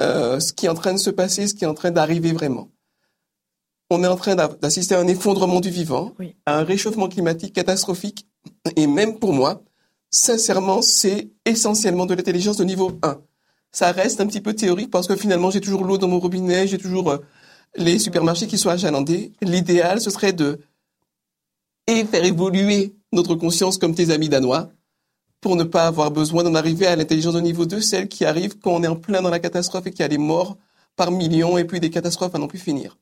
euh, 0.00 0.40
ce 0.40 0.52
qui 0.52 0.66
est 0.66 0.68
en 0.70 0.74
train 0.74 0.92
de 0.94 0.98
se 0.98 1.10
passer, 1.10 1.46
ce 1.46 1.54
qui 1.54 1.64
est 1.64 1.68
en 1.68 1.74
train 1.74 1.90
d'arriver 1.90 2.32
vraiment. 2.32 2.70
On 3.90 4.02
est 4.04 4.06
en 4.06 4.16
train 4.16 4.36
d'a- 4.36 4.48
d'assister 4.48 4.94
à 4.94 5.00
un 5.00 5.08
effondrement 5.08 5.60
du 5.60 5.70
vivant, 5.70 6.12
à 6.46 6.58
un 6.58 6.64
réchauffement 6.64 7.08
climatique 7.08 7.52
catastrophique, 7.54 8.26
et 8.76 8.86
même 8.86 9.18
pour 9.18 9.32
moi, 9.32 9.62
sincèrement, 10.10 10.80
c'est 10.82 11.30
essentiellement 11.44 12.06
de 12.06 12.14
l'intelligence 12.14 12.56
de 12.56 12.64
niveau 12.64 12.98
1. 13.02 13.20
Ça 13.72 13.92
reste 13.92 14.20
un 14.20 14.26
petit 14.26 14.40
peu 14.40 14.54
théorique 14.54 14.90
parce 14.90 15.06
que 15.06 15.16
finalement, 15.16 15.50
j'ai 15.50 15.60
toujours 15.60 15.84
l'eau 15.84 15.98
dans 15.98 16.08
mon 16.08 16.18
robinet, 16.18 16.66
j'ai 16.66 16.78
toujours 16.78 17.10
euh, 17.10 17.18
les 17.76 17.98
supermarchés 17.98 18.46
qui 18.46 18.58
sont 18.58 18.68
achalandés. 18.68 19.32
L'idéal, 19.42 20.00
ce 20.00 20.10
serait 20.10 20.32
de 20.32 20.60
et 21.86 22.04
faire 22.04 22.24
évoluer 22.24 22.94
notre 23.12 23.34
conscience 23.34 23.78
comme 23.78 23.94
tes 23.94 24.10
amis 24.10 24.28
danois 24.28 24.70
pour 25.40 25.56
ne 25.56 25.64
pas 25.64 25.86
avoir 25.86 26.10
besoin 26.10 26.44
d'en 26.44 26.54
arriver 26.54 26.86
à 26.86 26.96
l'intelligence 26.96 27.34
de 27.34 27.40
niveau 27.40 27.66
2, 27.66 27.80
celle 27.80 28.08
qui 28.08 28.24
arrive 28.24 28.58
quand 28.58 28.72
on 28.72 28.82
est 28.82 28.88
en 28.88 28.96
plein 28.96 29.22
dans 29.22 29.30
la 29.30 29.38
catastrophe 29.38 29.86
et 29.86 29.90
qu'il 29.90 30.00
y 30.00 30.04
a 30.04 30.08
des 30.08 30.18
morts 30.18 30.56
par 30.96 31.10
millions 31.10 31.56
et 31.56 31.64
puis 31.64 31.80
des 31.80 31.90
catastrophes 31.90 32.34
à 32.34 32.38
n'en 32.38 32.46
plus 32.46 32.58
finir. 32.58 32.98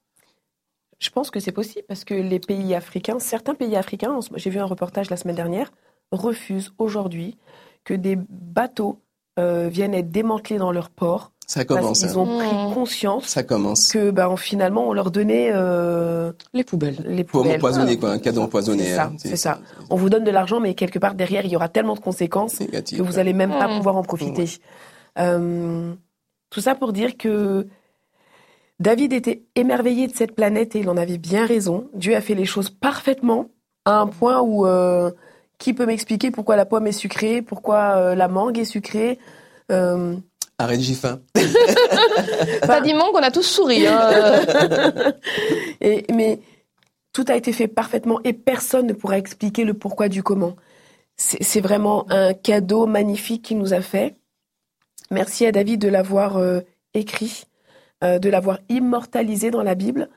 je 1.00 1.10
pense 1.10 1.30
que 1.30 1.40
c'est 1.40 1.52
possible 1.52 1.84
parce 1.88 2.04
que 2.04 2.14
les 2.14 2.38
pays 2.38 2.74
africains, 2.74 3.18
certains 3.18 3.54
pays 3.54 3.76
africains, 3.76 4.18
j'ai 4.36 4.50
vu 4.50 4.60
un 4.60 4.64
reportage 4.64 5.10
la 5.10 5.16
semaine 5.16 5.36
dernière, 5.36 5.72
refusent 6.12 6.72
aujourd'hui 6.78 7.36
que 7.84 7.94
des 7.94 8.16
bateaux 8.16 9.00
euh, 9.38 9.68
viennent 9.70 9.94
être 9.94 10.10
démantelés 10.10 10.58
dans 10.58 10.72
leur 10.72 10.90
port. 10.90 11.32
Ça 11.46 11.64
commence, 11.64 12.02
Ils 12.02 12.10
hein. 12.10 12.16
ont 12.16 12.38
pris 12.38 12.74
conscience 12.74 13.24
Ça 13.24 13.42
commence. 13.42 13.90
que 13.92 14.10
ben, 14.10 14.36
finalement 14.36 14.86
on 14.86 14.92
leur 14.92 15.10
donnait 15.10 15.50
euh, 15.50 16.30
les 16.52 16.62
poubelles. 16.62 17.02
Les 17.06 17.24
poubelles. 17.24 17.56
empoisonner, 17.56 17.96
quoi, 17.98 18.10
un 18.10 18.18
cadeau 18.18 18.42
empoisonné. 18.42 18.84
C'est 18.84 18.94
ça, 18.94 19.04
hein. 19.04 19.16
c'est 19.18 19.36
ça. 19.36 19.60
On 19.88 19.96
vous 19.96 20.10
donne 20.10 20.24
de 20.24 20.30
l'argent, 20.30 20.60
mais 20.60 20.74
quelque 20.74 20.98
part 20.98 21.14
derrière, 21.14 21.46
il 21.46 21.50
y 21.50 21.56
aura 21.56 21.70
tellement 21.70 21.94
de 21.94 22.00
conséquences 22.00 22.58
que 22.58 23.00
vous 23.02 23.18
allez 23.18 23.32
même 23.32 23.50
pas 23.50 23.66
Mm. 23.68 23.76
pouvoir 23.78 23.96
en 23.96 24.02
profiter. 24.02 24.44
Euh, 25.18 25.94
tout 26.50 26.60
ça 26.60 26.74
pour 26.74 26.92
dire 26.92 27.16
que 27.16 27.66
David 28.80 29.12
était 29.12 29.42
émerveillé 29.56 30.06
de 30.06 30.14
cette 30.14 30.34
planète 30.34 30.76
et 30.76 30.80
il 30.80 30.88
en 30.90 30.96
avait 30.96 31.18
bien 31.18 31.46
raison. 31.46 31.88
Dieu 31.94 32.14
a 32.14 32.20
fait 32.20 32.34
les 32.34 32.44
choses 32.44 32.70
parfaitement 32.70 33.46
à 33.86 33.98
un 34.00 34.06
point 34.06 34.40
où 34.42 34.66
euh, 34.66 35.10
qui 35.58 35.74
peut 35.74 35.86
m'expliquer 35.86 36.30
pourquoi 36.30 36.56
la 36.56 36.64
pomme 36.64 36.86
est 36.86 36.92
sucrée, 36.92 37.42
pourquoi 37.42 37.96
euh, 37.96 38.14
la 38.14 38.28
mangue 38.28 38.58
est 38.58 38.64
sucrée 38.64 39.18
euh, 39.70 40.16
Arrête, 40.60 40.80
j'ai 40.80 40.94
faim. 40.94 41.20
Pas 42.66 42.80
dit 42.80 42.92
manque, 42.92 43.14
on 43.14 43.22
a 43.22 43.30
tous 43.30 43.42
souri. 43.44 43.86
hein. 43.86 44.42
Et, 45.80 46.04
mais 46.12 46.40
tout 47.12 47.24
a 47.28 47.36
été 47.36 47.52
fait 47.52 47.68
parfaitement 47.68 48.20
et 48.24 48.32
personne 48.32 48.86
ne 48.86 48.92
pourra 48.92 49.18
expliquer 49.18 49.64
le 49.64 49.74
pourquoi 49.74 50.08
du 50.08 50.22
comment. 50.22 50.56
C'est 51.16 51.42
c'est 51.42 51.60
vraiment 51.60 52.06
un 52.10 52.34
cadeau 52.34 52.86
magnifique 52.86 53.42
qu'il 53.42 53.58
nous 53.58 53.72
a 53.72 53.80
fait. 53.80 54.16
Merci 55.10 55.46
à 55.46 55.52
David 55.52 55.80
de 55.80 55.88
l'avoir 55.88 56.36
euh, 56.36 56.60
écrit, 56.94 57.44
euh, 58.04 58.18
de 58.18 58.28
l'avoir 58.28 58.58
immortalisé 58.68 59.50
dans 59.50 59.62
la 59.62 59.74
Bible. 59.74 60.08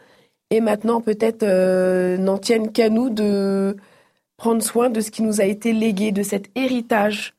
Et 0.49 0.59
maintenant, 0.59 1.01
peut-être, 1.01 1.43
euh, 1.43 2.17
n'en 2.17 2.37
tiennent 2.37 2.71
qu'à 2.71 2.89
nous 2.89 3.09
de 3.09 3.77
prendre 4.41 4.63
soin 4.63 4.89
de 4.89 5.01
ce 5.01 5.11
qui 5.11 5.21
nous 5.21 5.39
a 5.39 5.43
été 5.43 5.71
légué, 5.71 6.11
de 6.11 6.23
cet 6.23 6.49
héritage 6.55 7.35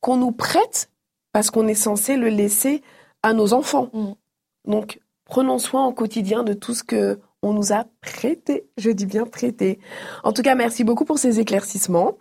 qu'on 0.00 0.16
nous 0.16 0.32
prête 0.32 0.90
parce 1.32 1.48
qu'on 1.48 1.68
est 1.68 1.74
censé 1.74 2.16
le 2.16 2.28
laisser 2.28 2.82
à 3.22 3.34
nos 3.34 3.52
enfants. 3.52 3.88
Donc, 4.66 4.98
prenons 5.24 5.60
soin 5.60 5.86
au 5.86 5.92
quotidien 5.92 6.42
de 6.42 6.52
tout 6.52 6.74
ce 6.74 6.82
que 6.82 7.20
on 7.42 7.52
nous 7.52 7.72
a 7.72 7.84
prêté. 8.00 8.64
Je 8.78 8.90
dis 8.90 9.06
bien 9.06 9.26
prêté. 9.26 9.78
En 10.24 10.32
tout 10.32 10.42
cas, 10.42 10.56
merci 10.56 10.82
beaucoup 10.82 11.04
pour 11.04 11.20
ces 11.20 11.38
éclaircissements. 11.38 12.18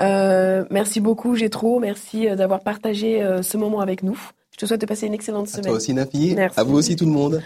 Euh, 0.00 0.64
merci 0.70 1.00
beaucoup, 1.00 1.34
Gétro. 1.34 1.78
Merci 1.78 2.30
euh, 2.30 2.34
d'avoir 2.34 2.60
partagé 2.60 3.22
euh, 3.22 3.42
ce 3.42 3.58
moment 3.58 3.80
avec 3.80 4.02
nous. 4.02 4.18
Je 4.56 4.60
te 4.62 4.66
souhaite 4.66 4.80
de 4.80 4.86
passer 4.86 5.06
une 5.06 5.12
excellente 5.12 5.48
À 5.48 5.50
semaine. 5.50 5.64
toi 5.66 5.74
aussi, 5.74 5.92
Nafi. 5.92 6.32
Merci. 6.34 6.58
À 6.58 6.64
vous 6.64 6.76
aussi, 6.78 6.96
tout 6.96 7.04
le 7.04 7.10
monde. 7.10 7.42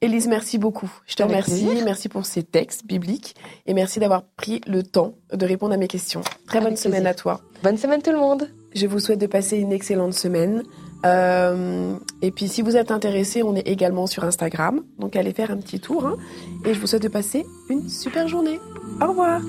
Élise, 0.00 0.26
merci 0.28 0.56
beaucoup. 0.56 0.90
Je 1.06 1.14
te 1.14 1.22
Avec 1.22 1.34
remercie. 1.44 1.64
plaisir. 1.66 1.84
Merci 1.84 2.08
pour 2.08 2.24
ces 2.24 2.42
textes 2.42 2.86
bibliques 2.86 3.34
et 3.66 3.74
merci 3.74 4.00
d'avoir 4.00 4.22
pris 4.22 4.62
le 4.66 4.82
temps 4.82 5.14
de 5.32 5.44
répondre 5.44 5.74
à 5.74 5.76
mes 5.76 5.88
questions. 5.88 6.22
Très 6.46 6.60
bonne 6.60 6.68
Avec 6.68 6.78
semaine 6.78 7.02
plaisir. 7.02 7.10
à 7.10 7.14
toi. 7.14 7.40
Bonne 7.62 7.76
semaine 7.76 8.00
tout 8.00 8.12
le 8.12 8.18
monde. 8.18 8.48
Je 8.74 8.86
vous 8.86 8.98
souhaite 8.98 9.20
de 9.20 9.26
passer 9.26 9.58
une 9.58 9.72
excellente 9.72 10.14
semaine. 10.14 10.62
Euh, 11.04 11.96
et 12.22 12.30
puis 12.30 12.48
si 12.48 12.62
vous 12.62 12.76
êtes 12.78 12.90
intéressé, 12.90 13.42
on 13.42 13.54
est 13.54 13.68
également 13.68 14.06
sur 14.06 14.24
Instagram. 14.24 14.80
Donc 14.98 15.16
allez 15.16 15.34
faire 15.34 15.50
un 15.50 15.58
petit 15.58 15.80
tour. 15.80 16.06
hein. 16.06 16.16
Et 16.64 16.72
je 16.72 16.80
vous 16.80 16.86
souhaite 16.86 17.02
de 17.02 17.08
passer 17.08 17.44
une 17.68 17.90
super 17.90 18.26
journée. 18.26 18.58
Au 19.02 19.08
revoir. 19.08 19.42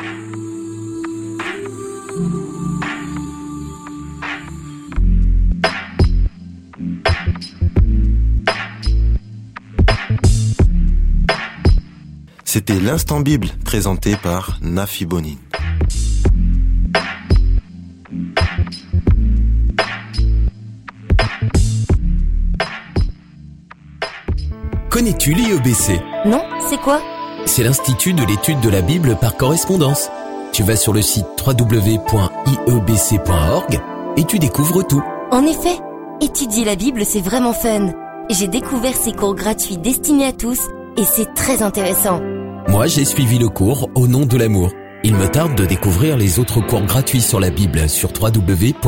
C'était 12.56 12.80
l'instant 12.80 13.20
Bible 13.20 13.50
présenté 13.66 14.16
par 14.16 14.60
Nafi 14.62 15.06
Bonin. 15.06 15.36
Connais-tu 24.90 25.34
l'IEBC 25.34 26.00
Non, 26.24 26.42
c'est 26.70 26.80
quoi? 26.80 27.02
C'est 27.46 27.64
l'Institut 27.64 28.14
de 28.14 28.24
l'étude 28.24 28.62
de 28.62 28.70
la 28.70 28.82
Bible 28.82 29.18
par 29.20 29.36
correspondance. 29.36 30.10
Tu 30.54 30.64
vas 30.64 30.78
sur 30.78 30.94
le 30.94 31.02
site 31.02 31.26
www.iebc.org 31.46 32.10
et 34.16 34.24
tu 34.24 34.40
découvres 34.40 34.88
tout. 34.88 35.04
En 35.30 35.46
effet, 35.46 35.78
étudier 36.22 36.64
la 36.64 36.78
Bible, 36.78 37.04
c'est 37.04 37.20
vraiment 37.20 37.52
fun. 37.52 37.90
J'ai 38.30 38.48
découvert 38.48 38.96
ces 38.96 39.12
cours 39.12 39.36
gratuits 39.36 39.78
destinés 39.78 40.28
à 40.28 40.32
tous 40.32 40.62
et 40.96 41.04
c'est 41.04 41.34
très 41.34 41.62
intéressant. 41.62 42.22
Moi, 42.68 42.88
j'ai 42.88 43.06
suivi 43.06 43.38
le 43.38 43.48
cours 43.48 43.90
Au 43.96 44.08
nom 44.08 44.26
de 44.26 44.38
l'amour. 44.38 44.72
Il 45.04 45.14
me 45.16 45.28
tarde 45.28 45.56
de 45.56 45.66
découvrir 45.66 46.18
les 46.18 46.40
autres 46.40 46.62
cours 46.62 46.82
gratuits 46.82 47.22
sur 47.22 47.40
la 47.40 47.52
Bible 47.52 47.88
sur 47.88 48.10
www.iebc.org. 48.20 48.86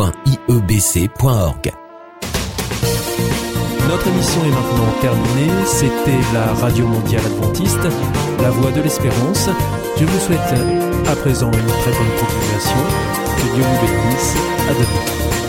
Notre 3.87 4.07
émission 4.07 4.43
est 4.43 4.49
maintenant 4.49 4.91
terminée. 4.99 5.51
C'était 5.65 6.19
la 6.33 6.53
Radio 6.55 6.87
Mondiale 6.87 7.21
Adventiste, 7.25 7.87
la 8.41 8.49
voix 8.49 8.71
de 8.71 8.81
l'espérance. 8.81 9.49
Je 9.97 10.05
vous 10.05 10.19
souhaite 10.19 10.39
à 11.07 11.15
présent 11.15 11.51
une 11.51 11.67
très 11.67 11.91
bonne 11.91 12.13
continuation. 12.19 12.77
Que 13.37 13.55
Dieu 13.55 13.63
vous 13.63 13.87
bénisse. 13.87 14.35
À 14.69 14.73
demain. 14.73 15.46